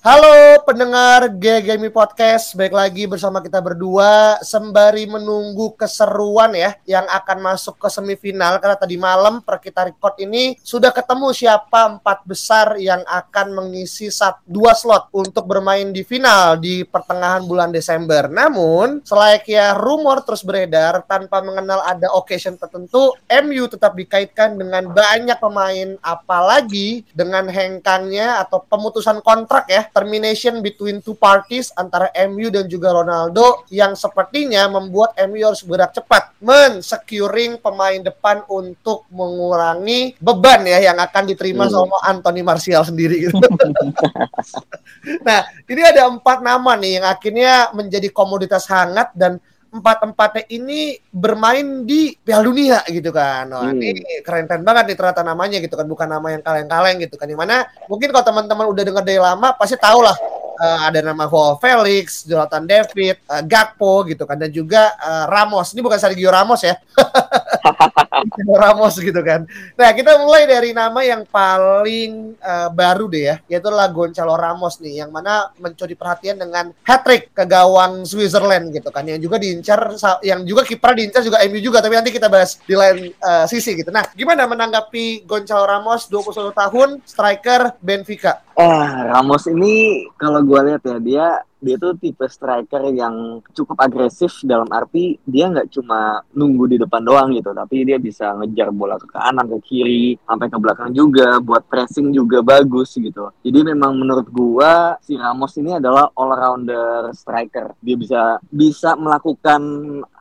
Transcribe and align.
Halo 0.00 0.64
pendengar 0.64 1.28
GGMI 1.28 1.92
Podcast, 1.92 2.56
baik 2.56 2.72
lagi 2.72 3.04
bersama 3.04 3.44
kita 3.44 3.60
berdua 3.60 4.40
sembari 4.40 5.04
menunggu 5.04 5.76
keseruan 5.76 6.56
ya 6.56 6.72
yang 6.88 7.04
akan 7.04 7.44
masuk 7.44 7.76
ke 7.76 7.84
semifinal 7.92 8.56
karena 8.64 8.80
tadi 8.80 8.96
malam 8.96 9.44
per 9.44 9.60
kita 9.60 9.92
record 9.92 10.16
ini 10.16 10.56
sudah 10.64 10.88
ketemu 10.88 11.36
siapa 11.36 12.00
empat 12.00 12.24
besar 12.24 12.80
yang 12.80 13.04
akan 13.04 13.52
mengisi 13.52 14.08
sat, 14.08 14.40
dua 14.48 14.72
slot 14.72 15.12
untuk 15.12 15.44
bermain 15.44 15.92
di 15.92 16.00
final 16.00 16.56
di 16.56 16.80
pertengahan 16.80 17.44
bulan 17.44 17.68
Desember. 17.68 18.24
Namun 18.32 19.04
selayaknya 19.04 19.76
rumor 19.76 20.24
terus 20.24 20.40
beredar 20.40 21.04
tanpa 21.04 21.44
mengenal 21.44 21.84
ada 21.84 22.08
occasion 22.16 22.56
tertentu, 22.56 23.12
MU 23.28 23.68
tetap 23.68 23.92
dikaitkan 23.92 24.56
dengan 24.56 24.96
banyak 24.96 25.36
pemain 25.36 26.00
apalagi 26.00 27.04
dengan 27.12 27.52
hengkangnya 27.52 28.40
atau 28.40 28.64
pemutusan 28.64 29.20
kontrak 29.20 29.68
ya 29.68 29.89
termination 29.92 30.64
between 30.64 31.04
two 31.04 31.14
parties 31.14 31.70
antara 31.76 32.10
MU 32.30 32.48
dan 32.48 32.66
juga 32.66 32.94
Ronaldo 32.94 33.66
yang 33.70 33.94
sepertinya 33.94 34.66
membuat 34.70 35.14
MU 35.28 35.42
harus 35.44 35.62
bergerak 35.62 35.92
cepat 36.00 36.22
men-securing 36.40 37.60
pemain 37.60 38.00
depan 38.00 38.42
untuk 38.48 39.04
mengurangi 39.12 40.16
beban 40.18 40.64
ya 40.64 40.90
yang 40.90 40.98
akan 40.98 41.28
diterima 41.28 41.68
sama 41.68 42.00
Anthony 42.08 42.40
Martial 42.40 42.82
sendiri 42.82 43.28
gitu. 43.28 43.36
nah, 45.26 45.44
ini 45.68 45.82
ada 45.84 46.08
empat 46.08 46.40
nama 46.40 46.74
nih 46.78 47.02
yang 47.02 47.06
akhirnya 47.06 47.52
menjadi 47.76 48.08
komoditas 48.10 48.66
hangat 48.70 49.12
dan 49.12 49.36
empat-empatnya 49.70 50.50
ini 50.50 50.98
bermain 51.08 51.86
di 51.86 52.12
Piala 52.14 52.42
Dunia 52.42 52.82
gitu 52.90 53.10
kan. 53.10 53.46
Wah, 53.50 53.70
Hmm. 53.70 53.78
ini 53.78 54.20
keren-keren 54.20 54.66
banget 54.66 54.90
nih 54.90 54.96
ternyata 54.98 55.22
namanya 55.22 55.58
gitu 55.62 55.78
kan, 55.78 55.86
bukan 55.86 56.10
nama 56.10 56.26
yang 56.34 56.42
kaleng-kaleng 56.42 56.98
gitu 57.00 57.14
kan. 57.14 57.30
Di 57.30 57.38
mana 57.38 57.64
mungkin 57.86 58.10
kalau 58.10 58.26
teman-teman 58.26 58.66
udah 58.66 58.82
dengar 58.82 59.04
dari 59.06 59.22
lama 59.22 59.54
pasti 59.54 59.78
tahu 59.78 60.02
lah 60.02 60.16
eh, 60.60 60.78
ada 60.92 61.00
nama 61.00 61.24
Joao 61.24 61.56
Felix, 61.56 62.26
Jonathan 62.28 62.68
David, 62.68 63.16
eh, 63.16 63.42
Gakpo 63.46 64.04
gitu 64.04 64.28
kan 64.28 64.36
dan 64.36 64.50
juga 64.50 64.92
eh, 64.98 65.24
Ramos. 65.30 65.72
Ini 65.72 65.80
bukan 65.80 65.96
Sergio 65.96 66.28
Ramos 66.28 66.60
ya. 66.60 66.74
Sergio 68.28 68.56
Ramos 68.56 68.94
gitu 68.98 69.20
kan. 69.24 69.48
Nah, 69.76 69.90
kita 69.96 70.20
mulai 70.20 70.44
dari 70.44 70.70
nama 70.76 71.00
yang 71.00 71.24
paling 71.28 72.36
eh, 72.36 72.68
baru 72.72 73.06
deh 73.08 73.24
ya, 73.32 73.36
yaitu 73.48 73.68
adalah 73.68 73.88
Gonçalo 73.92 74.34
Ramos 74.34 74.82
nih 74.82 75.04
yang 75.04 75.10
mana 75.10 75.52
mencuri 75.56 75.94
perhatian 75.94 76.36
dengan 76.36 76.74
hat 76.84 77.02
trick 77.06 77.32
ke 77.32 77.44
gawang 77.46 78.04
Switzerland 78.04 78.74
gitu 78.74 78.90
kan 78.90 79.06
yang 79.06 79.20
juga 79.20 79.40
diincar 79.40 79.94
yang 80.20 80.44
juga 80.44 80.62
kiper 80.66 80.92
diincar 80.96 81.22
juga 81.24 81.40
MU 81.46 81.60
juga 81.62 81.78
tapi 81.80 81.94
nanti 81.96 82.10
kita 82.12 82.26
bahas 82.28 82.58
di 82.64 82.74
lain 82.74 83.10
eh, 83.12 83.44
sisi 83.46 83.78
gitu. 83.78 83.90
Nah, 83.94 84.04
gimana 84.12 84.44
menanggapi 84.44 85.24
Gonçalo 85.24 85.64
Ramos 85.64 86.10
21 86.10 86.52
tahun 86.52 86.88
striker 87.06 87.78
Benfica? 87.80 88.42
Ah, 88.58 89.08
Ramos 89.16 89.48
ini 89.48 90.04
kalau 90.20 90.44
gue 90.44 90.60
lihat 90.68 90.82
ya 90.84 90.98
dia 91.00 91.26
dia 91.60 91.76
tuh 91.76 91.94
tipe 92.00 92.24
striker 92.26 92.88
yang 92.90 93.44
cukup 93.52 93.76
agresif 93.78 94.40
dalam 94.42 94.66
arti 94.72 95.20
dia 95.28 95.52
nggak 95.52 95.68
cuma 95.70 96.24
nunggu 96.32 96.64
di 96.72 96.76
depan 96.80 97.04
doang 97.04 97.28
gitu, 97.36 97.52
tapi 97.52 97.84
dia 97.84 98.00
bisa 98.00 98.32
ngejar 98.40 98.72
bola 98.72 98.96
ke 98.96 99.06
kanan, 99.06 99.46
ke 99.46 99.58
kiri, 99.62 100.16
sampai 100.24 100.48
ke 100.48 100.58
belakang 100.58 100.90
juga, 100.96 101.36
buat 101.38 101.64
pressing 101.68 102.10
juga 102.10 102.40
bagus 102.40 102.96
gitu. 102.96 103.30
Jadi 103.44 103.60
memang 103.72 103.92
menurut 103.94 104.26
gua 104.32 104.96
si 105.04 105.14
Ramos 105.14 105.52
ini 105.60 105.76
adalah 105.76 106.08
all 106.16 106.32
rounder 106.32 107.12
striker. 107.12 107.76
Dia 107.84 107.96
bisa 107.96 108.22
bisa 108.48 108.96
melakukan 108.96 109.60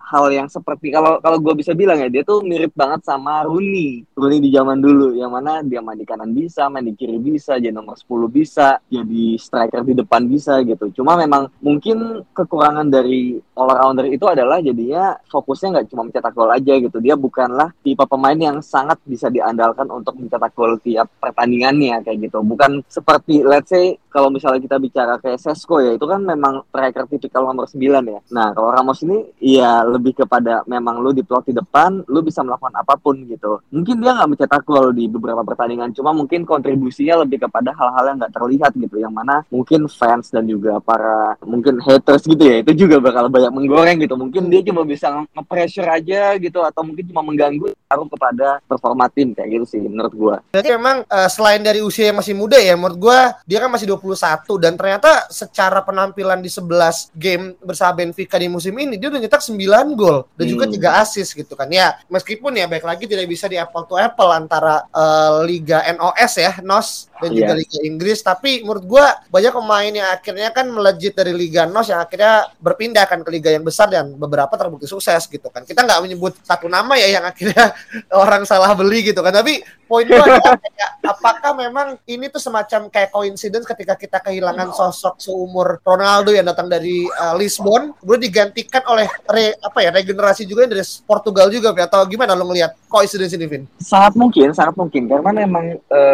hal 0.10 0.26
yang 0.34 0.50
seperti 0.50 0.90
kalau 0.90 1.22
kalau 1.22 1.38
gue 1.38 1.54
bisa 1.54 1.78
bilang 1.78 2.02
ya 2.02 2.10
dia 2.10 2.26
tuh 2.26 2.42
mirip 2.42 2.74
banget 2.74 3.06
sama 3.06 3.46
Rooney. 3.46 4.10
Rooney 4.18 4.42
di 4.42 4.50
zaman 4.50 4.82
dulu 4.82 5.14
yang 5.14 5.30
mana 5.30 5.62
dia 5.62 5.86
main 5.86 6.02
di 6.02 6.06
kanan 6.10 6.34
bisa 6.34 6.66
main 6.66 6.82
di 6.82 6.98
kiri 6.98 7.22
bisa 7.22 7.62
jadi 7.62 7.70
nomor 7.70 7.94
10 7.94 8.10
bisa 8.34 8.82
jadi 8.90 9.38
striker 9.38 9.86
di 9.86 9.94
depan 9.94 10.26
bisa 10.26 10.58
gitu. 10.66 10.90
Cuma 10.98 11.14
memang 11.14 11.54
mungkin 11.62 12.26
kekurangan 12.34 12.90
dari 12.90 13.38
all 13.54 13.70
rounder 13.70 14.10
itu 14.10 14.26
adalah 14.26 14.58
jadinya 14.66 15.14
fokusnya 15.30 15.78
nggak 15.78 15.88
cuma 15.94 16.10
mencetak 16.10 16.34
gol 16.34 16.50
aja 16.50 16.74
gitu. 16.82 16.98
Dia 16.98 17.14
bukanlah 17.14 17.70
tipe 17.86 18.02
pemain 18.10 18.38
yang 18.38 18.58
sangat 18.66 18.98
bisa 19.06 19.30
diandalkan 19.30 19.86
untuk 19.94 20.18
mencetak 20.18 20.58
gol 20.58 20.82
tiap 20.82 21.06
pertandingannya 21.22 22.02
kayak 22.02 22.26
gitu. 22.26 22.42
Bukan 22.42 22.82
seperti 22.90 23.46
let's 23.46 23.70
say 23.70 23.94
kalau 24.10 24.34
misalnya 24.34 24.66
kita 24.66 24.82
bicara 24.82 25.22
kayak 25.22 25.38
Sesko 25.38 25.78
ya 25.86 25.94
itu 25.94 26.06
kan 26.10 26.26
memang 26.26 26.66
striker 26.74 27.06
tipikal 27.06 27.46
nomor 27.46 27.70
9 27.70 27.78
ya. 28.10 28.20
Nah 28.34 28.48
kalau 28.58 28.74
Ramos 28.74 29.06
ini 29.06 29.22
ya 29.38 29.86
lebih 30.00 30.24
kepada 30.24 30.64
memang 30.64 31.04
lu 31.04 31.12
diplot 31.12 31.52
di 31.52 31.54
depan 31.54 32.08
lu 32.08 32.24
bisa 32.24 32.40
melakukan 32.40 32.72
apa 32.80 32.96
pun 32.96 33.20
gitu. 33.28 33.60
Mungkin 33.70 34.00
dia 34.00 34.16
nggak 34.16 34.30
mencetak 34.32 34.64
gol 34.64 34.96
di 34.96 35.12
beberapa 35.12 35.44
pertandingan 35.44 35.92
cuma 35.92 36.16
mungkin 36.16 36.48
kontribusinya 36.48 37.28
lebih 37.28 37.44
kepada 37.44 37.76
hal-hal 37.76 38.16
yang 38.16 38.18
nggak 38.24 38.34
terlihat 38.34 38.72
gitu 38.80 38.96
yang 39.04 39.12
mana 39.12 39.44
mungkin 39.52 39.92
fans 39.92 40.32
dan 40.32 40.48
juga 40.48 40.80
para 40.80 41.36
mungkin 41.44 41.84
haters 41.84 42.24
gitu 42.24 42.40
ya 42.40 42.64
itu 42.64 42.88
juga 42.88 43.04
bakal 43.04 43.28
banyak 43.28 43.52
menggoreng 43.52 44.00
gitu. 44.00 44.16
Mungkin 44.16 44.48
dia 44.48 44.64
cuma 44.64 44.88
bisa 44.88 45.12
nge-pressure 45.36 45.90
aja 45.92 46.40
gitu 46.40 46.64
atau 46.64 46.82
mungkin 46.88 47.04
cuma 47.12 47.22
mengganggu 47.22 47.76
taruh 47.90 48.08
kepada 48.08 48.64
performa 48.64 49.12
tim 49.12 49.36
kayak 49.36 49.60
gitu 49.60 49.66
sih 49.66 49.82
menurut 49.84 50.14
gua. 50.16 50.36
Jadi 50.56 50.72
memang 50.72 51.04
eh, 51.04 51.30
selain 51.30 51.60
dari 51.60 51.84
usia 51.84 52.14
yang 52.14 52.22
masih 52.24 52.38
muda 52.38 52.56
ya 52.56 52.78
menurut 52.80 52.98
gua 53.02 53.20
dia 53.44 53.60
kan 53.60 53.68
masih 53.68 53.90
21 53.90 54.46
dan 54.62 54.74
ternyata 54.78 55.26
secara 55.34 55.82
penampilan 55.82 56.40
di 56.40 56.48
11 56.48 57.18
game 57.18 57.58
bersama 57.66 58.06
Benfica 58.06 58.38
di 58.38 58.46
musim 58.46 58.78
ini 58.78 59.02
dia 59.02 59.10
udah 59.10 59.18
nyetak 59.18 59.42
9 59.42 59.89
gol 59.98 60.26
dan 60.38 60.46
juga 60.46 60.66
Hmm. 60.70 60.74
3 60.78 61.02
assist 61.02 61.34
gitu 61.34 61.54
kan. 61.58 61.66
Ya, 61.70 61.98
meskipun 62.10 62.54
ya 62.54 62.70
baik 62.70 62.86
lagi 62.86 63.10
tidak 63.10 63.26
bisa 63.26 63.50
di 63.50 63.58
apple 63.58 63.86
to 63.90 63.98
apple 63.98 64.30
antara 64.30 64.86
eh, 64.90 65.40
Liga 65.50 65.82
NOS 65.90 66.34
ya, 66.38 66.52
NOS 66.62 67.09
dan 67.20 67.30
juga 67.36 67.52
Iya. 67.54 67.60
Liga 67.60 67.80
Inggris 67.84 68.20
tapi 68.24 68.64
menurut 68.64 68.86
gua 68.88 69.06
banyak 69.28 69.54
pemain 69.54 69.92
yang 69.92 70.10
akhirnya 70.10 70.50
kan 70.56 70.66
melejit 70.72 71.14
dari 71.14 71.36
Liga 71.36 71.68
NOS 71.68 71.92
yang 71.92 72.02
akhirnya 72.02 72.48
berpindah 72.60 73.06
kan 73.06 73.20
ke 73.22 73.30
liga 73.32 73.50
yang 73.52 73.64
besar 73.64 73.92
dan 73.92 74.16
beberapa 74.16 74.56
terbukti 74.56 74.88
sukses 74.88 75.28
gitu 75.28 75.48
kan. 75.52 75.68
Kita 75.68 75.84
nggak 75.84 76.00
menyebut 76.04 76.40
satu 76.44 76.72
nama 76.72 76.96
ya 76.96 77.20
yang 77.20 77.26
akhirnya 77.28 77.76
orang 78.24 78.44
salah 78.48 78.72
beli 78.74 79.12
gitu 79.12 79.20
kan. 79.20 79.36
Tapi 79.36 79.62
poin 79.90 80.06
gue 80.06 80.22
adalah 80.22 80.54
kayak, 80.62 80.92
apakah 81.02 81.52
memang 81.58 81.88
ini 82.06 82.30
tuh 82.30 82.38
semacam 82.38 82.94
kayak 82.94 83.10
coincidence 83.10 83.66
ketika 83.66 83.98
kita 83.98 84.18
kehilangan 84.22 84.70
sosok 84.70 85.18
seumur 85.18 85.82
Ronaldo 85.82 86.30
yang 86.30 86.46
datang 86.46 86.70
dari 86.70 87.10
uh, 87.10 87.34
Lisbon, 87.34 87.98
kemudian 87.98 88.22
digantikan 88.22 88.86
oleh 88.86 89.10
re, 89.26 89.58
apa 89.58 89.80
ya 89.82 89.90
regenerasi 89.90 90.46
juga 90.46 90.70
dari 90.70 90.86
Portugal 91.10 91.50
juga 91.50 91.74
atau 91.74 92.06
gimana 92.06 92.38
lo 92.38 92.46
ngelihat 92.46 92.78
coincidence 92.86 93.34
ini 93.34 93.46
Vin? 93.50 93.64
sangat 93.82 94.14
mungkin 94.14 94.54
sangat 94.54 94.76
mungkin 94.78 95.10
karena 95.10 95.32
memang 95.34 95.66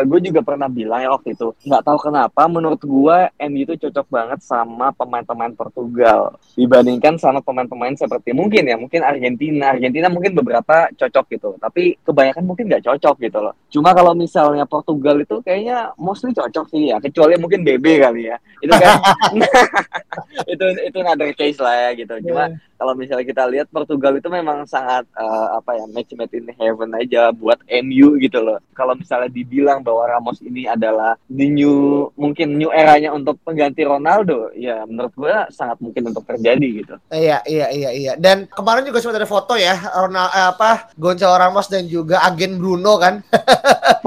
gue 0.07 0.19
juga 0.23 0.39
pernah 0.39 0.71
bilang 0.71 0.94
ya 1.01 1.09
waktu 1.11 1.35
itu. 1.35 1.51
Nggak 1.65 1.83
tahu 1.83 1.97
kenapa 2.11 2.41
menurut 2.47 2.81
gue 2.81 3.17
MU 3.49 3.61
itu 3.65 3.73
cocok 3.87 4.07
banget 4.07 4.39
sama 4.43 4.91
pemain-pemain 4.95 5.53
Portugal. 5.53 6.35
Dibandingkan 6.55 7.17
sama 7.17 7.39
pemain-pemain 7.41 7.95
seperti 7.97 8.31
mungkin 8.31 8.67
ya 8.67 8.75
mungkin 8.75 9.01
Argentina. 9.03 9.75
Argentina 9.75 10.07
mungkin 10.07 10.33
beberapa 10.37 10.89
cocok 10.93 11.25
gitu 11.31 11.49
tapi 11.59 11.97
kebanyakan 12.03 12.43
mungkin 12.45 12.65
nggak 12.69 12.85
cocok 12.85 13.15
gitu 13.23 13.39
loh. 13.41 13.53
Cuma 13.71 13.91
kalau 13.91 14.15
misalnya 14.15 14.63
Portugal 14.67 15.19
itu 15.19 15.41
kayaknya 15.41 15.91
mostly 15.99 16.31
cocok 16.31 16.69
sih 16.71 16.91
ya 16.93 16.97
kecuali 17.01 17.35
mungkin 17.39 17.65
BB 17.65 17.85
kali 18.03 18.31
ya. 18.31 18.37
Itu 18.61 18.73
kan 18.75 18.99
itu 20.53 20.65
itu 20.85 20.97
another 21.01 21.31
case 21.35 21.59
lah 21.59 21.89
ya 21.89 21.89
gitu. 21.97 22.13
Cuma 22.31 22.51
kalau 22.75 22.93
misalnya 22.93 23.25
kita 23.25 23.43
lihat 23.47 23.67
Portugal 23.71 24.19
itu 24.19 24.27
memang 24.27 24.67
sangat 24.67 25.07
eh, 25.15 25.47
apa 25.55 25.79
ya 25.79 25.85
match 25.91 26.11
made 26.19 26.35
in 26.35 26.47
heaven 26.59 26.91
aja 26.95 27.31
buat 27.31 27.59
MU 27.83 28.19
gitu 28.19 28.39
loh. 28.43 28.59
Kalau 28.75 28.95
misalnya 28.95 29.31
dibilang 29.31 29.79
bahwa 29.81 30.03
Ramos 30.07 30.43
ini 30.43 30.67
adalah 30.85 31.17
the 31.25 31.49
new 31.49 32.07
mungkin 32.13 32.61
new 32.61 32.69
eranya 32.69 33.09
untuk 33.09 33.41
pengganti 33.41 33.81
Ronaldo, 33.81 34.53
ya 34.53 34.85
menurut 34.85 35.13
gua 35.17 35.49
sangat 35.49 35.81
mungkin 35.81 36.13
untuk 36.13 36.21
terjadi 36.29 36.67
gitu. 36.85 36.95
Iya 37.09 37.41
iya 37.49 37.67
iya 37.73 37.89
iya. 37.89 38.13
Dan 38.13 38.45
kemarin 38.53 38.85
juga 38.85 39.01
sempat 39.01 39.17
ada 39.17 39.29
foto 39.29 39.57
ya 39.57 39.73
Ronald 39.97 40.29
eh, 40.29 40.47
apa 40.53 40.93
Gonçalo 40.93 41.41
Ramos 41.41 41.65
dan 41.65 41.89
juga 41.89 42.21
agen 42.21 42.61
Bruno 42.61 43.01
kan 43.01 43.25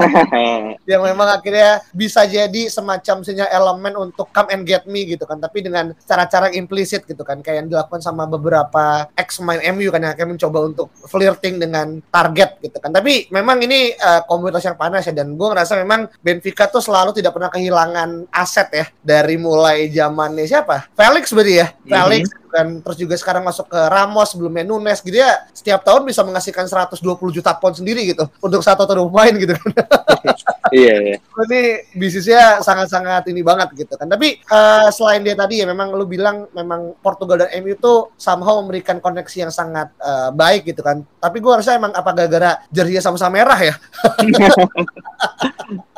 yang 0.89 1.01
memang 1.03 1.27
akhirnya 1.27 1.83
bisa 1.91 2.23
jadi 2.23 2.71
semacam 2.71 3.21
sinyal 3.25 3.49
elemen 3.51 3.93
untuk 3.99 4.31
come 4.31 4.55
and 4.55 4.63
get 4.63 4.87
me 4.87 5.03
gitu 5.03 5.27
kan 5.27 5.41
tapi 5.41 5.65
dengan 5.65 5.91
cara-cara 6.07 6.53
implisit 6.55 7.03
gitu 7.03 7.21
kan 7.27 7.43
kayak 7.43 7.65
yang 7.65 7.67
dilakukan 7.67 7.99
sama 7.99 8.23
beberapa 8.29 9.09
ex 9.17 9.43
main 9.43 9.59
MU 9.75 9.91
kan 9.91 9.99
yang 10.05 10.13
akan 10.15 10.27
mencoba 10.37 10.59
untuk 10.63 10.87
flirting 11.09 11.59
dengan 11.59 11.99
target 12.07 12.61
gitu 12.63 12.77
kan. 12.77 12.93
Tapi 12.93 13.27
memang 13.33 13.59
ini 13.65 13.91
uh, 13.97 14.23
komunitas 14.29 14.63
yang 14.63 14.77
panas 14.77 15.03
ya 15.09 15.13
dan 15.13 15.33
gue 15.33 15.47
ngerasa 15.49 15.73
memang 15.81 16.07
Benfica 16.21 16.68
tuh 16.69 16.83
selalu 16.83 17.11
tidak 17.17 17.35
pernah 17.35 17.51
kehilangan 17.51 18.29
aset 18.31 18.67
ya 18.71 18.85
dari 19.03 19.35
mulai 19.35 19.89
zamannya 19.89 20.45
siapa? 20.45 20.87
Felix 20.93 21.33
berarti 21.33 21.53
ya. 21.59 21.67
Mhm. 21.73 21.89
Felix 21.89 22.23
kan 22.49 22.67
terus 22.81 22.97
juga 22.97 23.15
sekarang 23.15 23.45
masuk 23.45 23.69
ke 23.69 23.77
Ramos 23.77 24.33
sebelumnya 24.33 24.65
Nunes 24.65 24.99
gitu 25.05 25.21
ya 25.21 25.45
setiap 25.53 25.85
tahun 25.85 26.03
bisa 26.03 26.25
menghasilkan 26.25 26.65
120 26.65 26.97
juta 27.29 27.53
pound 27.55 27.77
sendiri 27.77 28.09
gitu 28.09 28.25
untuk 28.41 28.65
satu 28.65 28.89
atau 28.89 29.05
dua 29.05 29.07
pemain 29.07 29.33
gitu 29.37 29.53
kan 29.53 29.69
Iya, 30.69 30.95
iya. 31.01 31.17
ini 31.49 31.61
bisnisnya 31.97 32.61
sangat-sangat 32.61 33.25
ini 33.33 33.41
banget 33.41 33.73
gitu 33.73 33.97
kan 33.97 34.05
tapi 34.05 34.37
eh, 34.37 34.87
selain 34.93 35.25
dia 35.25 35.33
tadi 35.33 35.61
ya 35.61 35.65
memang 35.65 35.97
lu 35.97 36.05
bilang 36.05 36.45
memang 36.53 36.93
Portugal 37.01 37.41
dan 37.41 37.49
MU 37.65 37.73
tuh 37.73 38.13
somehow 38.21 38.61
memberikan 38.61 39.01
koneksi 39.01 39.49
yang 39.49 39.53
sangat 39.53 39.89
eh, 39.97 40.29
baik 40.29 40.69
gitu 40.69 40.85
kan 40.85 41.01
tapi 41.17 41.41
gua 41.41 41.57
rasa 41.57 41.73
emang 41.73 41.89
apa 41.89 42.13
gara-gara 42.13 42.61
jersey 42.69 43.01
sama-sama 43.01 43.41
merah 43.41 43.57
ya 43.57 43.73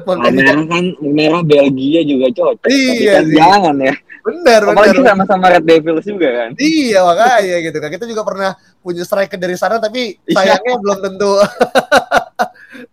Makanya- 0.00 0.34
Merah 0.34 0.64
kan 0.66 0.84
merah 1.02 1.42
Belgia 1.42 2.00
juga 2.02 2.26
cocok. 2.32 2.66
Iya 2.66 3.12
kan 3.14 3.24
sih. 3.24 3.34
jangan 3.34 3.76
ya. 3.78 3.94
bener 4.18 4.60
Apalagi 4.62 4.92
bener 4.94 5.08
sama-sama 5.08 5.44
Red 5.48 5.64
Devils 5.64 6.04
juga 6.04 6.28
kan. 6.28 6.50
Iya 6.54 7.00
makanya 7.02 7.56
gitu 7.62 7.78
kan 7.78 7.88
kita 7.88 8.04
juga 8.04 8.22
pernah 8.22 8.50
punya 8.78 9.00
striker 9.00 9.36
dari 9.36 9.54
sana 9.54 9.76
tapi 9.78 10.20
Iya. 10.22 10.36
sayangnya 10.36 10.76
belum 10.76 10.98
tentu 11.00 11.32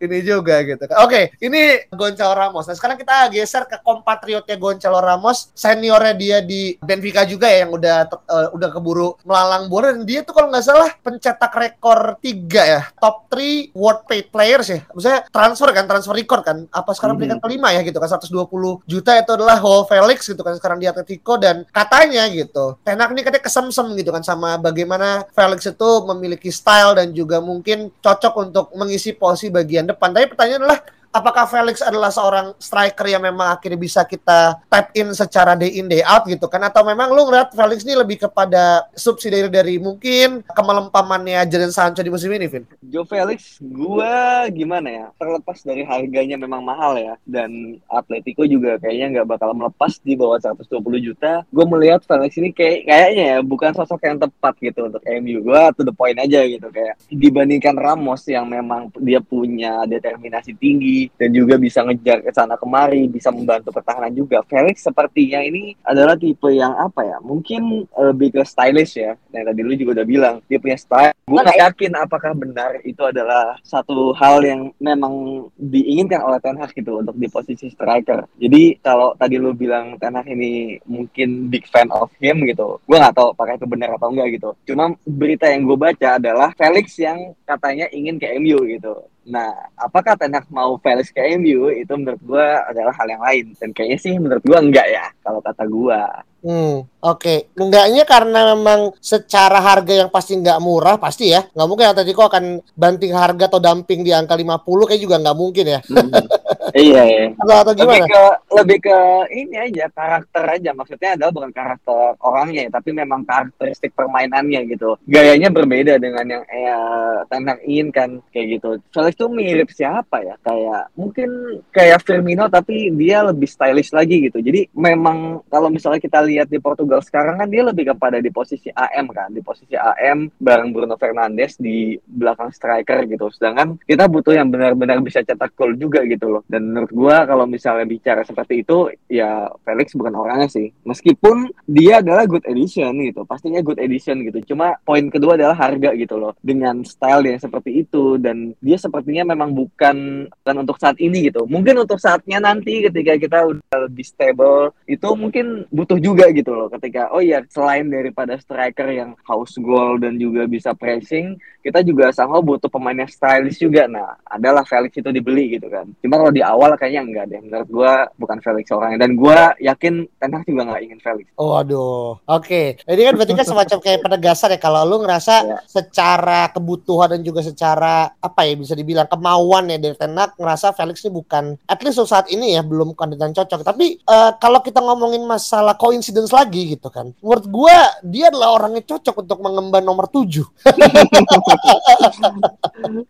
ini 0.03 0.17
juga 0.25 0.61
gitu 0.65 0.83
kan. 0.89 1.05
Oke, 1.05 1.35
ini 1.39 1.85
Gonçalo 1.93 2.33
Ramos. 2.33 2.65
Nah, 2.65 2.75
sekarang 2.75 2.97
kita 2.97 3.29
geser 3.29 3.69
ke 3.69 3.77
kompatriotnya 3.83 4.55
Gonçalo 4.57 4.99
Ramos, 4.99 5.51
seniornya 5.53 6.13
dia 6.17 6.37
di 6.41 6.75
Benfica 6.81 7.23
juga 7.27 7.49
ya 7.51 7.67
yang 7.67 7.71
udah 7.75 7.97
eh, 8.09 8.47
udah 8.55 8.69
keburu 8.73 9.17
melalang 9.23 9.69
bola 9.69 9.93
dan 9.93 10.03
dia 10.07 10.25
tuh 10.25 10.33
kalau 10.33 10.49
nggak 10.49 10.65
salah 10.65 10.91
pencetak 11.01 11.53
rekor 11.53 12.17
tiga 12.19 12.63
ya, 12.65 12.81
top 12.97 13.29
3 13.29 13.75
world 13.75 14.07
paid 14.09 14.31
players 14.31 14.67
ya. 14.71 14.79
Maksudnya 14.91 15.19
transfer 15.29 15.69
kan, 15.71 15.85
transfer 15.85 16.15
record 16.15 16.43
kan. 16.45 16.57
Apa 16.71 16.91
sekarang 16.95 17.19
peringkat 17.19 17.39
kelima 17.43 17.71
ya 17.75 17.81
gitu 17.83 17.97
kan 18.01 18.09
120 18.17 18.85
juta 18.87 19.11
itu 19.17 19.31
adalah 19.35 19.57
Joao 19.59 19.83
Felix 19.85 20.25
gitu 20.25 20.41
kan 20.41 20.55
sekarang 20.55 20.79
di 20.79 20.87
Atletico 20.87 21.35
dan 21.35 21.67
katanya 21.69 22.27
gitu. 22.31 22.79
Tenak 22.85 23.11
ini 23.11 23.21
katanya 23.25 23.43
kesemsem 23.43 23.91
gitu 23.99 24.09
kan 24.15 24.23
sama 24.23 24.55
bagaimana 24.61 25.27
Felix 25.35 25.67
itu 25.67 25.89
memiliki 26.07 26.49
style 26.49 26.95
dan 26.95 27.11
juga 27.11 27.43
mungkin 27.43 27.91
cocok 27.99 28.33
untuk 28.47 28.65
mengisi 28.77 29.11
posisi 29.11 29.51
bagian 29.75 29.91
depan. 29.91 30.15
Tapi 30.15 30.25
pertanyaan 30.31 30.61
adalah 30.63 30.79
apakah 31.15 31.47
Felix 31.47 31.79
adalah 31.79 32.11
seorang 32.11 32.51
striker 32.59 33.07
yang 33.07 33.23
memang 33.23 33.55
akhirnya 33.55 33.79
bisa 33.79 34.03
kita 34.03 34.59
tap 34.67 34.91
in 34.91 35.15
secara 35.15 35.55
day 35.55 35.79
in 35.79 35.87
day 35.87 36.03
out 36.03 36.27
gitu 36.27 36.51
kan 36.51 36.59
atau 36.67 36.83
memang 36.83 37.15
lu 37.15 37.23
ngeliat 37.31 37.55
Felix 37.55 37.87
ini 37.87 37.95
lebih 37.95 38.27
kepada 38.27 38.83
subsidi 38.91 39.47
dari 39.47 39.79
mungkin 39.79 40.43
kemelempamannya 40.51 41.47
Jadon 41.47 41.71
Sancho 41.71 42.03
di 42.03 42.11
musim 42.11 42.27
ini 42.35 42.51
Vin? 42.51 42.67
Joe 42.83 43.07
Felix, 43.07 43.63
gua 43.63 44.43
gimana 44.51 44.87
ya? 44.91 45.05
Terlepas 45.15 45.63
dari 45.63 45.87
harganya 45.87 46.35
memang 46.35 46.59
mahal 46.59 46.99
ya, 46.99 47.15
dan 47.23 47.79
Atletico 47.87 48.43
juga 48.43 48.75
kayaknya 48.83 49.21
nggak 49.21 49.39
bakal 49.39 49.55
melepas 49.55 49.95
di 50.03 50.19
bawah 50.19 50.41
120 50.41 50.75
juta. 50.99 51.47
Gue 51.47 51.65
melihat 51.69 52.03
Felix 52.03 52.35
ini 52.35 52.51
kayak 52.51 52.89
kayaknya 52.89 53.23
ya 53.23 53.37
bukan 53.39 53.71
sosok 53.71 54.03
yang 54.03 54.19
tepat 54.19 54.53
gitu 54.59 54.91
untuk 54.91 55.03
MU. 55.07 55.39
Gua 55.45 55.71
to 55.71 55.87
the 55.87 55.95
point 55.95 56.19
aja 56.19 56.43
gitu 56.43 56.67
kayak 56.67 56.99
dibandingkan 57.07 57.77
Ramos 57.77 58.27
yang 58.27 58.49
memang 58.49 58.91
dia 58.99 59.21
punya 59.21 59.85
determinasi 59.85 60.57
tinggi 60.57 61.04
dan 61.15 61.29
juga 61.31 61.55
bisa 61.55 61.85
ngejar 61.85 62.25
ke 62.25 62.31
sana 62.33 62.57
kemari, 62.57 63.05
bisa 63.05 63.29
membantu 63.29 63.71
pertahanan 63.75 64.11
juga. 64.11 64.41
Felix 64.49 64.81
sepertinya 64.81 65.39
ini 65.41 65.77
adalah 65.85 66.17
tipe 66.17 66.49
yang 66.51 66.73
apa 66.75 67.05
ya? 67.05 67.17
Mungkin 67.21 67.85
lebih 67.89 68.39
ke 68.39 68.41
stylish 68.43 68.97
ya. 68.97 69.13
Nah 69.33 69.41
tadi 69.45 69.61
lu 69.61 69.73
juga 69.77 70.01
udah 70.01 70.07
bilang 70.07 70.35
dia 70.45 70.57
punya 70.61 70.77
style. 70.77 71.13
Gue 71.25 71.41
nggak 71.41 71.57
yakin 71.57 71.91
apakah 71.97 72.31
benar 72.37 72.77
itu 72.85 73.01
adalah 73.01 73.57
satu 73.65 74.13
hal 74.13 74.45
yang 74.45 74.69
memang 74.77 75.47
diinginkan 75.57 76.21
oleh 76.21 76.37
Ten 76.37 76.57
Hag 76.61 76.71
gitu 76.71 77.01
untuk 77.01 77.17
di 77.17 77.25
posisi 77.25 77.73
striker. 77.73 78.29
Jadi 78.37 78.77
kalau 78.79 79.17
tadi 79.17 79.41
lu 79.41 79.51
bilang 79.57 79.97
Ten 79.97 80.15
Hag 80.15 80.29
ini 80.29 80.77
mungkin 80.85 81.49
big 81.49 81.65
fan 81.65 81.89
of 81.89 82.13
him 82.21 82.45
gitu, 82.45 82.77
gue 82.85 82.97
nggak 82.97 83.15
tahu 83.17 83.33
apakah 83.33 83.57
itu 83.57 83.65
benar 83.65 83.97
atau 83.97 84.13
enggak 84.13 84.37
gitu. 84.37 84.49
Cuma 84.69 84.93
berita 85.03 85.49
yang 85.49 85.65
gue 85.65 85.77
baca 85.77 86.21
adalah 86.21 86.53
Felix 86.53 86.93
yang 87.01 87.33
katanya 87.43 87.89
ingin 87.89 88.21
ke 88.21 88.29
MU 88.37 88.61
gitu. 88.69 88.93
Nah, 89.25 89.49
apakah 89.73 90.13
Ten 90.13 90.37
Hag 90.37 90.45
mau 90.53 90.77
Felix 90.77 91.09
ke 91.09 91.17
MU 91.41 91.73
itu 91.73 91.93
menurut 91.97 92.21
gue 92.21 92.47
adalah 92.69 92.93
hal 92.93 93.07
yang 93.09 93.23
lain. 93.25 93.45
Dan 93.57 93.73
kayaknya 93.73 93.97
sih 93.97 94.13
menurut 94.21 94.45
gue 94.45 94.57
enggak 94.57 94.85
ya, 94.85 95.05
kalau 95.25 95.41
kata 95.41 95.65
gue. 95.65 95.99
Hmm, 96.45 96.85
oke. 97.01 97.57
Enggaknya 97.57 98.05
karena 98.05 98.53
memang 98.53 98.93
secara 99.01 99.57
harga 99.57 100.05
yang 100.05 100.13
pasti 100.13 100.37
nggak 100.37 100.61
murah, 100.61 101.01
pasti 101.01 101.33
ya. 101.33 101.41
Nggak 101.41 101.67
mungkin 101.67 101.89
Atletico 101.89 102.29
akan 102.29 102.61
banting 102.77 103.17
harga 103.17 103.49
atau 103.49 103.57
dumping 103.57 104.05
di 104.05 104.13
angka 104.13 104.37
50 104.37 104.61
kayak 104.85 105.01
juga 105.01 105.17
nggak 105.17 105.37
mungkin 105.41 105.65
ya. 105.65 105.79
iya, 106.77 107.01
iya. 107.01 107.25
Atau, 107.39 107.55
atau 107.65 107.73
lebih 107.73 108.03
gimana? 108.03 108.05
ke 108.11 108.23
lebih 108.59 108.77
ke 108.83 108.97
ini 109.31 109.55
aja 109.55 109.85
karakter 109.95 110.43
aja 110.59 110.71
maksudnya 110.75 111.09
adalah 111.15 111.31
bukan 111.31 111.51
karakter 111.55 112.13
orangnya 112.19 112.61
ya, 112.67 112.71
tapi 112.75 112.89
memang 112.91 113.23
karakteristik 113.23 113.95
permainannya 113.95 114.59
gitu 114.67 114.99
gayanya 115.07 115.47
berbeda 115.47 115.95
dengan 115.95 116.25
yang 116.27 116.43
eh, 116.51 117.17
Ten 117.31 117.47
Hag 117.47 117.63
inginkan 117.63 118.19
kayak 118.35 118.59
gitu 118.59 118.69
Felix 118.91 119.15
tuh 119.15 119.31
mirip 119.31 119.71
siapa 119.71 120.19
ya 120.19 120.35
kayak 120.43 120.91
mungkin 120.99 121.61
kayak 121.71 122.03
Firmino 122.03 122.51
tapi 122.51 122.91
dia 122.91 123.23
lebih 123.23 123.47
stylish 123.47 123.95
lagi 123.95 124.27
gitu 124.27 124.43
jadi 124.43 124.67
memang 124.75 125.47
kalau 125.47 125.71
misalnya 125.71 126.03
kita 126.03 126.19
lihat 126.27 126.34
di 126.43 126.59
Portugal 126.59 126.99
sekarang 126.99 127.39
kan 127.39 127.47
dia 127.47 127.63
lebih 127.63 127.95
kepada 127.95 128.19
di 128.19 128.27
posisi 128.27 128.67
AM 128.75 129.07
kan 129.15 129.31
di 129.31 129.39
posisi 129.39 129.79
AM 129.79 130.27
bareng 130.35 130.75
Bruno 130.75 130.99
Fernandes 130.99 131.55
di 131.55 131.95
belakang 132.03 132.51
striker 132.51 133.07
gitu. 133.07 133.31
Sedangkan 133.31 133.79
kita 133.87 134.11
butuh 134.11 134.35
yang 134.35 134.51
benar-benar 134.51 134.99
bisa 134.99 135.23
cetak 135.23 135.55
gol 135.55 135.71
juga 135.79 136.03
gitu 136.03 136.27
loh. 136.27 136.43
Dan 136.51 136.75
menurut 136.75 136.91
gua 136.91 137.23
kalau 137.23 137.47
misalnya 137.47 137.87
bicara 137.87 138.27
seperti 138.27 138.67
itu 138.67 138.91
ya 139.07 139.47
Felix 139.63 139.95
bukan 139.95 140.11
orangnya 140.11 140.51
sih. 140.51 140.75
Meskipun 140.83 141.47
dia 141.63 142.03
adalah 142.03 142.27
good 142.27 142.43
edition 142.43 142.91
gitu 142.99 143.23
pastinya 143.23 143.63
good 143.63 143.79
edition 143.79 144.19
gitu. 144.27 144.43
Cuma 144.51 144.75
poin 144.83 145.07
kedua 145.07 145.39
adalah 145.39 145.55
harga 145.55 145.95
gitu 145.95 146.19
loh 146.19 146.35
dengan 146.43 146.83
style 146.83 147.31
yang 147.31 147.39
seperti 147.39 147.87
itu. 147.87 148.19
Dan 148.19 148.51
dia 148.59 148.75
sepertinya 148.75 149.31
memang 149.31 149.55
bukan 149.55 150.25
bukan 150.25 150.55
untuk 150.61 150.77
saat 150.81 150.97
ini 150.97 151.29
gitu. 151.29 151.45
Mungkin 151.45 151.85
untuk 151.85 152.01
saatnya 152.01 152.41
nanti 152.41 152.85
ketika 152.89 153.13
kita 153.19 153.39
udah 153.45 153.77
lebih 153.85 154.05
stable 154.05 154.73
itu 154.89 155.07
mungkin 155.13 155.67
butuh 155.69 155.99
juga 156.01 156.24
gitu 156.31 156.51
loh 156.51 156.67
ketika 156.69 157.11
oh 157.11 157.19
iya 157.19 157.43
selain 157.49 157.89
daripada 157.89 158.37
striker 158.37 158.89
yang 158.89 159.13
haus 159.27 159.53
gol 159.59 159.99
dan 159.99 160.15
juga 160.15 160.45
bisa 160.45 160.71
pressing 160.71 161.35
kita 161.59 161.81
juga 161.81 162.13
sama 162.13 162.37
butuh 162.39 162.69
pemain 162.69 162.95
yang 162.95 163.09
stylish 163.09 163.57
juga 163.57 163.85
nah 163.85 164.15
adalah 164.25 164.61
Felix 164.63 164.93
itu 164.93 165.09
dibeli 165.09 165.57
gitu 165.57 165.67
kan 165.67 165.85
cuma 165.99 166.17
kalau 166.17 166.31
di 166.31 166.41
awal 166.41 166.73
kayaknya 166.75 167.01
enggak 167.03 167.25
deh 167.27 167.41
menurut 167.41 167.69
gua 167.69 167.91
bukan 168.15 168.37
Felix 168.39 168.69
orangnya 168.69 169.05
dan 169.05 169.13
gua 169.13 169.53
yakin 169.57 170.05
Ten 170.17 170.31
Hag 170.31 170.45
juga 170.45 170.61
nggak 170.65 170.81
ingin 170.81 170.99
Felix 171.01 171.25
Oh, 171.35 171.59
aduh. 171.59 172.15
Oke. 172.31 172.79
Ini 172.79 173.01
kan 173.03 173.13
berarti 173.19 173.33
kan 173.35 173.43
semacam 173.43 173.77
kayak 173.83 173.99
penegasan 174.01 174.55
ya 174.55 174.59
kalau 174.61 174.87
lu 174.87 175.03
ngerasa 175.03 175.33
Ya. 175.45 175.59
secara 175.67 176.47
kebutuhan 176.47 177.11
dan 177.11 177.21
juga 177.21 177.43
secara 177.43 178.07
apa 178.15 178.47
ya 178.47 178.55
bisa 178.55 178.71
dibilang 178.71 179.03
kemauan 179.05 179.67
ya 179.67 179.75
dari 179.75 179.95
Ten 179.95 180.15
Hag 180.15 180.39
ngerasa 180.39 180.71
Felix 180.71 181.03
ini 181.03 181.11
bukan 181.11 181.59
at 181.67 181.79
least 181.83 181.99
untuk 181.99 182.07
saat 182.07 182.31
ini 182.31 182.55
ya 182.55 182.63
belum 182.63 182.95
kandidat 182.95 183.35
cocok. 183.35 183.61
Tapi 183.61 183.99
eh, 183.99 184.31
kalau 184.39 184.63
kita 184.63 184.79
ngomongin 184.79 185.27
masalah 185.27 185.75
coincidence 186.05 186.29
lagi 186.29 186.77
gitu 186.77 186.93
kan. 186.93 187.09
Menurut 187.17 187.45
gua 187.49 187.97
dia 188.05 188.29
adalah 188.29 188.53
orangnya 188.53 188.85
cocok 188.85 189.25
untuk 189.25 189.41
mengemban 189.41 189.81
nomor 189.81 190.05
7. 190.05 190.29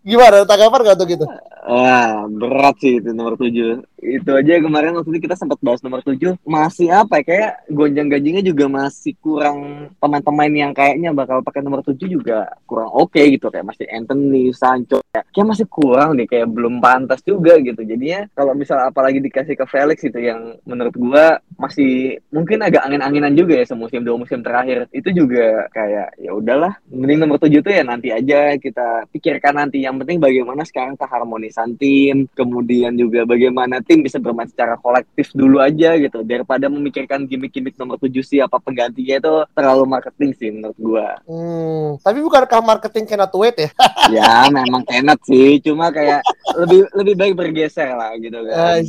Gimana 0.08 0.48
tanggapan 0.48 0.80
gak 0.88 0.96
tuh 0.96 1.08
gitu? 1.12 1.25
Wah, 1.66 2.30
berat 2.30 2.78
sih 2.78 3.02
itu 3.02 3.10
nomor 3.10 3.42
7. 3.42 3.82
Itu 3.98 4.38
aja 4.38 4.62
kemarin 4.62 4.94
waktu 4.94 5.18
itu 5.18 5.26
kita 5.26 5.34
sempat 5.34 5.58
bahas 5.66 5.82
nomor 5.82 6.06
7. 6.06 6.38
Masih 6.46 6.94
apa 6.94 7.18
ya, 7.20 7.24
kayak 7.26 7.52
gonjang-ganjingnya 7.74 8.46
juga 8.46 8.70
masih 8.70 9.18
kurang 9.18 9.90
pemain-pemain 9.98 10.54
yang 10.54 10.72
kayaknya 10.78 11.10
bakal 11.10 11.42
pakai 11.42 11.66
nomor 11.66 11.82
7 11.82 12.06
juga 12.06 12.54
kurang 12.70 12.94
oke 12.94 13.18
gitu. 13.18 13.50
Kayak 13.50 13.74
masih 13.74 13.90
Anthony, 13.90 14.54
Sancho. 14.54 15.02
Kayak, 15.10 15.26
kayak 15.34 15.48
masih 15.50 15.66
kurang 15.66 16.10
deh, 16.14 16.30
kayak 16.30 16.48
belum 16.54 16.78
pantas 16.78 17.26
juga 17.26 17.58
gitu. 17.58 17.82
Jadinya 17.82 18.30
kalau 18.38 18.54
misal 18.54 18.86
apalagi 18.86 19.18
dikasih 19.26 19.58
ke 19.58 19.66
Felix 19.66 20.06
itu 20.06 20.22
yang 20.22 20.62
menurut 20.70 20.94
gua 20.94 21.42
masih 21.58 22.22
mungkin 22.30 22.62
agak 22.62 22.86
angin-anginan 22.86 23.34
juga 23.34 23.58
ya 23.58 23.66
semusim 23.66 24.06
dua 24.06 24.22
musim 24.22 24.46
terakhir. 24.46 24.86
Itu 24.94 25.10
juga 25.10 25.66
kayak 25.74 26.22
ya 26.22 26.30
udahlah, 26.30 26.78
mending 26.94 27.26
nomor 27.26 27.42
7 27.42 27.58
tuh 27.58 27.74
ya 27.74 27.82
nanti 27.82 28.14
aja 28.14 28.54
kita 28.54 29.10
pikirkan 29.10 29.58
nanti. 29.58 29.82
Yang 29.82 30.06
penting 30.06 30.22
bagaimana 30.22 30.62
sekarang 30.62 30.94
keharmonisan 31.56 31.80
tim, 31.80 32.28
kemudian 32.36 32.92
juga 33.00 33.24
bagaimana 33.24 33.80
tim 33.80 34.04
bisa 34.04 34.20
bermain 34.20 34.48
secara 34.52 34.76
kolektif 34.76 35.32
dulu 35.32 35.64
aja 35.64 35.96
gitu 35.96 36.20
daripada 36.28 36.68
memikirkan 36.68 37.24
gimmick-gimmick 37.24 37.80
nomor 37.80 37.96
tujuh 38.04 38.22
siapa 38.22 38.60
penggantinya 38.60 39.16
itu 39.24 39.34
terlalu 39.56 39.84
marketing 39.88 40.32
sih 40.36 40.50
menurut 40.52 40.78
gua. 40.78 41.10
Hmm, 41.24 41.96
tapi 42.04 42.20
bukankah 42.20 42.60
marketing 42.62 43.06
cannot 43.08 43.32
wait 43.40 43.56
ya? 43.56 43.70
ya 44.20 44.52
memang 44.52 44.84
enak 44.84 45.20
sih, 45.24 45.64
cuma 45.64 45.90
kayak 45.96 46.20
lebih 46.60 46.92
lebih 46.92 47.16
baik 47.16 47.34
bergeser 47.40 47.96
lah 47.96 48.12
gitu 48.20 48.36
kan. 48.44 48.84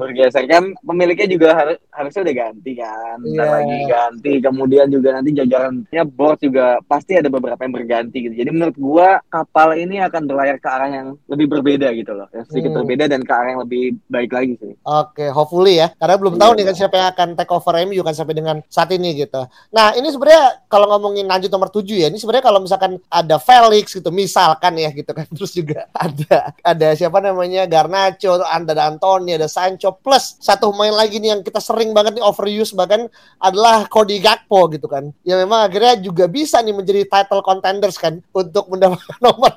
Bergeser 0.00 0.44
kan 0.48 0.64
pemiliknya 0.80 1.28
juga 1.28 1.48
harus 1.52 1.76
harusnya 1.92 2.22
udah 2.24 2.34
ganti 2.48 2.72
kan, 2.78 3.16
Bentar 3.20 3.44
Iya. 3.44 3.54
lagi 3.60 3.78
ganti. 3.84 4.32
Kemudian 4.40 4.86
juga 4.88 5.08
nanti 5.18 5.30
jajarannya 5.36 6.02
board 6.08 6.40
juga 6.40 6.80
pasti 6.88 7.18
ada 7.18 7.28
beberapa 7.28 7.60
yang 7.60 7.74
berganti 7.74 8.30
gitu. 8.30 8.34
Jadi 8.34 8.50
menurut 8.54 8.76
gua 8.78 9.20
kapal 9.28 9.76
ini 9.76 10.00
akan 10.00 10.22
berlayar 10.24 10.56
ke 10.56 10.68
arah 10.70 10.88
yang 10.88 11.08
lebih 11.26 11.46
berbeda 11.50 11.90
gitu 11.98 12.12
loh, 12.12 12.26
yang 12.30 12.44
sedikit 12.46 12.70
Hmm. 12.70 12.78
berbeda 12.82 13.04
dan 13.06 13.20
ke 13.22 13.32
arah 13.32 13.48
yang 13.52 13.62
lebih 13.62 13.82
baik 14.06 14.30
lagi 14.30 14.54
sih. 14.58 14.72
Oke, 14.82 15.26
hopefully 15.28 15.78
ya. 15.78 15.90
Karena 15.94 16.16
belum 16.16 16.34
tahu 16.36 16.50
Iya. 16.52 16.56
nih 16.56 16.64
kan 16.64 16.74
siapa 16.74 16.94
yang 16.96 17.08
akan 17.10 17.28
take 17.34 17.52
over 17.52 17.74
MU 17.78 18.00
kan 18.00 18.14
sampai 18.14 18.34
dengan 18.34 18.56
saat 18.66 18.90
ini 18.90 19.14
gitu. 19.16 19.42
Nah, 19.70 19.92
ini 19.92 20.08
sebenarnya 20.08 20.64
kalau 20.66 20.86
ngomongin 20.88 21.26
lanjut 21.26 21.48
nomor 21.48 21.68
7 21.68 21.98
ya, 21.98 22.06
ini 22.06 22.16
sebenarnya 22.16 22.44
kalau 22.44 22.60
misalkan 22.60 22.96
ada 23.06 23.36
Felix 23.36 23.90
gitu, 23.90 24.08
misalkan 24.08 24.76
ya 24.76 24.90
gitu 24.90 25.10
kan. 25.10 25.26
Terus 25.36 25.52
juga 25.52 25.86
ada 25.90 26.54
ada 26.60 26.88
siapa 26.92 27.18
namanya 27.18 27.64
Garnacho, 27.64 28.38
ada 28.40 28.86
Antoni, 28.86 29.34
ada 29.34 29.46
Sancho 29.46 29.92
plus 29.92 30.38
satu 30.38 30.70
pemain 30.70 30.94
lagi 30.94 31.18
nih 31.18 31.34
yang 31.34 31.42
kita 31.42 31.58
sering 31.58 31.90
banget 31.90 32.14
nih 32.14 32.24
overuse 32.24 32.72
bahkan 32.72 33.08
adalah 33.36 33.84
Cody 33.86 34.18
Gakpo 34.18 34.68
gitu 34.68 34.86
kan. 34.86 35.10
Ya 35.22 35.34
memang 35.34 35.64
akhirnya 35.64 35.98
juga 35.98 36.24
bisa 36.26 36.60
nih 36.60 36.72
menjadi 36.72 37.02
title 37.04 37.42
contenders 37.42 37.96
kan 37.96 38.22
untuk 38.30 38.68
mendapatkan 38.68 39.18
nomor 39.24 39.52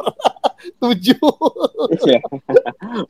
7. 0.80 1.18
Iya. 1.92 2.20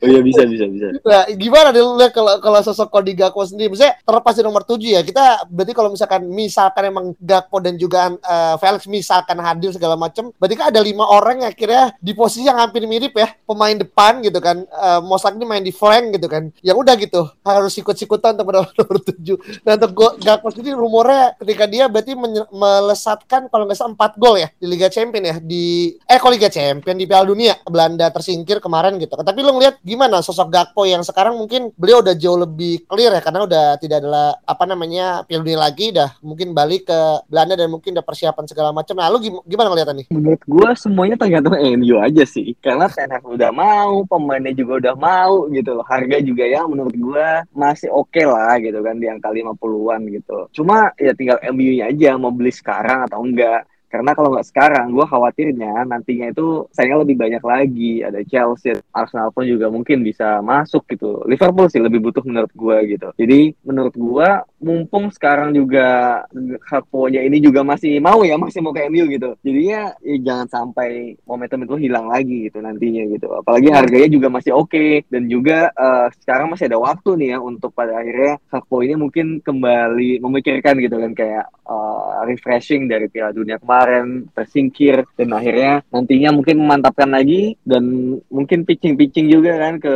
oh 0.00 0.06
iya 0.08 0.20
bisa 0.24 0.42
bisa 0.48 0.64
bisa. 0.68 0.86
Nah, 1.04 1.24
gimana 1.36 1.68
lu 1.72 1.96
lihat 2.00 2.12
kalau 2.12 2.40
kalau 2.40 2.58
sosok 2.64 2.88
Cody 2.88 3.12
Gakpo 3.12 3.44
sendiri? 3.44 3.72
Misalnya 3.72 4.00
terlepas 4.02 4.32
dari 4.36 4.46
nomor 4.46 4.64
7 4.64 4.80
ya, 4.80 5.00
kita 5.04 5.46
berarti 5.48 5.72
kalau 5.76 5.90
misalkan 5.92 6.22
misalkan 6.28 6.82
emang 6.88 7.06
Gakpo 7.20 7.60
dan 7.60 7.76
juga 7.76 8.12
eh, 8.16 8.54
Felix 8.58 8.88
misalkan 8.88 9.38
hadir 9.40 9.70
segala 9.74 9.94
macam, 9.96 10.32
berarti 10.36 10.54
kan 10.56 10.66
ada 10.72 10.80
lima 10.80 11.04
orang 11.04 11.44
yang 11.44 11.50
akhirnya 11.52 11.92
di 12.00 12.12
posisi 12.16 12.48
yang 12.48 12.58
hampir 12.58 12.84
mirip 12.88 13.12
ya, 13.16 13.28
pemain 13.44 13.76
depan 13.76 14.24
gitu 14.24 14.38
kan. 14.40 14.64
Eh 14.64 15.00
most 15.04 15.24
likely 15.28 15.44
main 15.44 15.64
di 15.64 15.72
flank 15.74 16.16
gitu 16.16 16.28
kan. 16.28 16.48
Yang 16.64 16.76
udah 16.82 16.94
gitu, 16.96 17.22
harus 17.44 17.74
ikut-ikutan 17.76 18.36
untuk 18.38 18.46
mendapat 18.48 18.72
nomor 18.80 18.98
7. 19.00 19.66
Nah, 19.66 19.72
untuk 19.76 19.92
Gakpo 20.22 20.48
sendiri 20.52 20.76
rumornya 20.76 21.36
ketika 21.40 21.64
dia 21.68 21.84
berarti 21.88 22.12
melesatkan 22.52 23.48
kalau 23.48 23.64
nggak 23.68 23.78
salah 23.78 23.94
4 23.96 24.20
gol 24.22 24.34
ya 24.38 24.48
di 24.56 24.66
Liga 24.70 24.88
Champion 24.88 25.24
ya 25.26 25.36
di 25.42 25.94
eh 26.06 26.18
kok 26.18 26.30
Liga 26.30 26.48
Champion 26.48 26.94
di 26.94 27.04
Piala 27.04 27.26
Dunia 27.26 27.41
Belanda 27.66 28.06
tersingkir 28.14 28.62
kemarin 28.62 29.00
gitu. 29.02 29.14
Tapi 29.18 29.40
lu 29.42 29.56
ngeliat 29.58 29.82
gimana 29.82 30.22
sosok 30.22 30.52
Gakpo 30.52 30.86
yang 30.86 31.02
sekarang 31.02 31.34
mungkin 31.34 31.74
beliau 31.74 32.04
udah 32.04 32.14
jauh 32.14 32.38
lebih 32.38 32.86
clear 32.86 33.14
ya 33.16 33.22
karena 33.24 33.46
udah 33.46 33.64
tidak 33.82 34.04
ada 34.04 34.38
apa 34.44 34.64
namanya 34.68 35.26
Piala 35.26 35.42
Dunia 35.42 35.58
lagi 35.58 35.90
udah 35.90 36.10
mungkin 36.22 36.54
balik 36.54 36.86
ke 36.86 37.00
Belanda 37.26 37.54
dan 37.58 37.68
mungkin 37.72 37.96
udah 37.98 38.06
persiapan 38.06 38.44
segala 38.46 38.70
macam. 38.70 38.94
Nah, 38.98 39.10
gimana 39.48 39.72
ngeliatnya 39.72 39.94
nih? 40.02 40.06
Menurut 40.12 40.42
gua 40.46 40.70
semuanya 40.76 41.16
tergantung 41.16 41.56
MU 41.56 41.96
aja 41.98 42.24
sih. 42.28 42.54
Karena 42.60 42.86
Hag 42.92 43.24
udah 43.24 43.50
mau, 43.50 44.04
pemainnya 44.06 44.52
juga 44.52 44.78
udah 44.78 44.94
mau 44.94 45.48
gitu 45.50 45.74
loh. 45.74 45.86
Harga 45.86 46.20
juga 46.20 46.44
ya 46.44 46.62
menurut 46.68 46.94
gua 46.98 47.42
masih 47.56 47.88
oke 47.90 48.22
lah 48.22 48.60
gitu 48.60 48.78
kan 48.84 49.00
di 49.00 49.06
angka 49.08 49.32
50-an 49.32 50.00
gitu. 50.12 50.38
Cuma 50.52 50.92
ya 51.00 51.12
tinggal 51.16 51.38
MU-nya 51.50 51.88
aja 51.88 52.20
mau 52.20 52.30
beli 52.30 52.52
sekarang 52.52 53.08
atau 53.08 53.24
enggak. 53.24 53.64
Karena 53.92 54.16
kalau 54.16 54.32
nggak 54.32 54.48
sekarang, 54.48 54.88
gue 54.88 55.04
khawatirnya 55.04 55.84
nantinya 55.84 56.32
itu 56.32 56.64
sayangnya 56.72 57.04
lebih 57.04 57.16
banyak 57.20 57.42
lagi. 57.44 58.00
Ada 58.00 58.24
Chelsea, 58.24 58.72
Arsenal 58.88 59.28
pun 59.36 59.44
juga 59.44 59.68
mungkin 59.68 60.00
bisa 60.00 60.40
masuk 60.40 60.88
gitu. 60.88 61.20
Liverpool 61.28 61.68
sih 61.68 61.76
lebih 61.76 62.00
butuh 62.00 62.24
menurut 62.24 62.48
gue 62.56 62.76
gitu. 62.96 63.08
Jadi 63.20 63.52
menurut 63.68 63.92
gue, 63.92 64.28
mumpung 64.64 65.12
sekarang 65.12 65.52
juga 65.52 66.24
Gakpo-nya 66.72 67.20
ini 67.20 67.42
juga 67.42 67.60
masih 67.60 68.00
mau 68.00 68.24
ya, 68.24 68.40
masih 68.40 68.64
mau 68.64 68.72
ke 68.72 68.88
MU 68.88 69.04
gitu. 69.12 69.36
Jadinya 69.44 69.92
ya 70.00 70.16
jangan 70.24 70.46
sampai 70.48 71.20
momentum 71.28 71.60
itu 71.68 71.74
hilang 71.84 72.08
lagi 72.08 72.48
gitu 72.48 72.64
nantinya 72.64 73.04
gitu. 73.12 73.28
Apalagi 73.44 73.68
harganya 73.68 74.08
juga 74.08 74.32
masih 74.32 74.56
oke. 74.56 75.04
Dan 75.12 75.28
juga 75.28 75.68
eh, 75.68 76.06
sekarang 76.24 76.48
masih 76.48 76.72
ada 76.72 76.80
waktu 76.80 77.10
nih 77.20 77.28
ya 77.36 77.38
untuk 77.44 77.76
pada 77.76 78.00
akhirnya 78.00 78.40
Gakpo 78.48 78.80
ini 78.80 78.94
mungkin 78.96 79.44
kembali 79.44 80.22
memikirkan 80.24 80.80
gitu 80.80 80.96
kan 80.96 81.12
kayak 81.12 81.44
eh, 81.68 81.81
refreshing 82.26 82.90
dari 82.90 83.06
Piala 83.08 83.34
Dunia 83.34 83.58
kemarin 83.58 84.28
tersingkir 84.34 85.04
dan 85.16 85.28
akhirnya 85.34 85.82
nantinya 85.90 86.30
mungkin 86.34 86.56
memantapkan 86.62 87.10
lagi 87.10 87.54
dan 87.62 88.16
mungkin 88.28 88.64
pitching-pitching 88.66 89.30
juga 89.30 89.58
kan 89.58 89.74
ke 89.78 89.94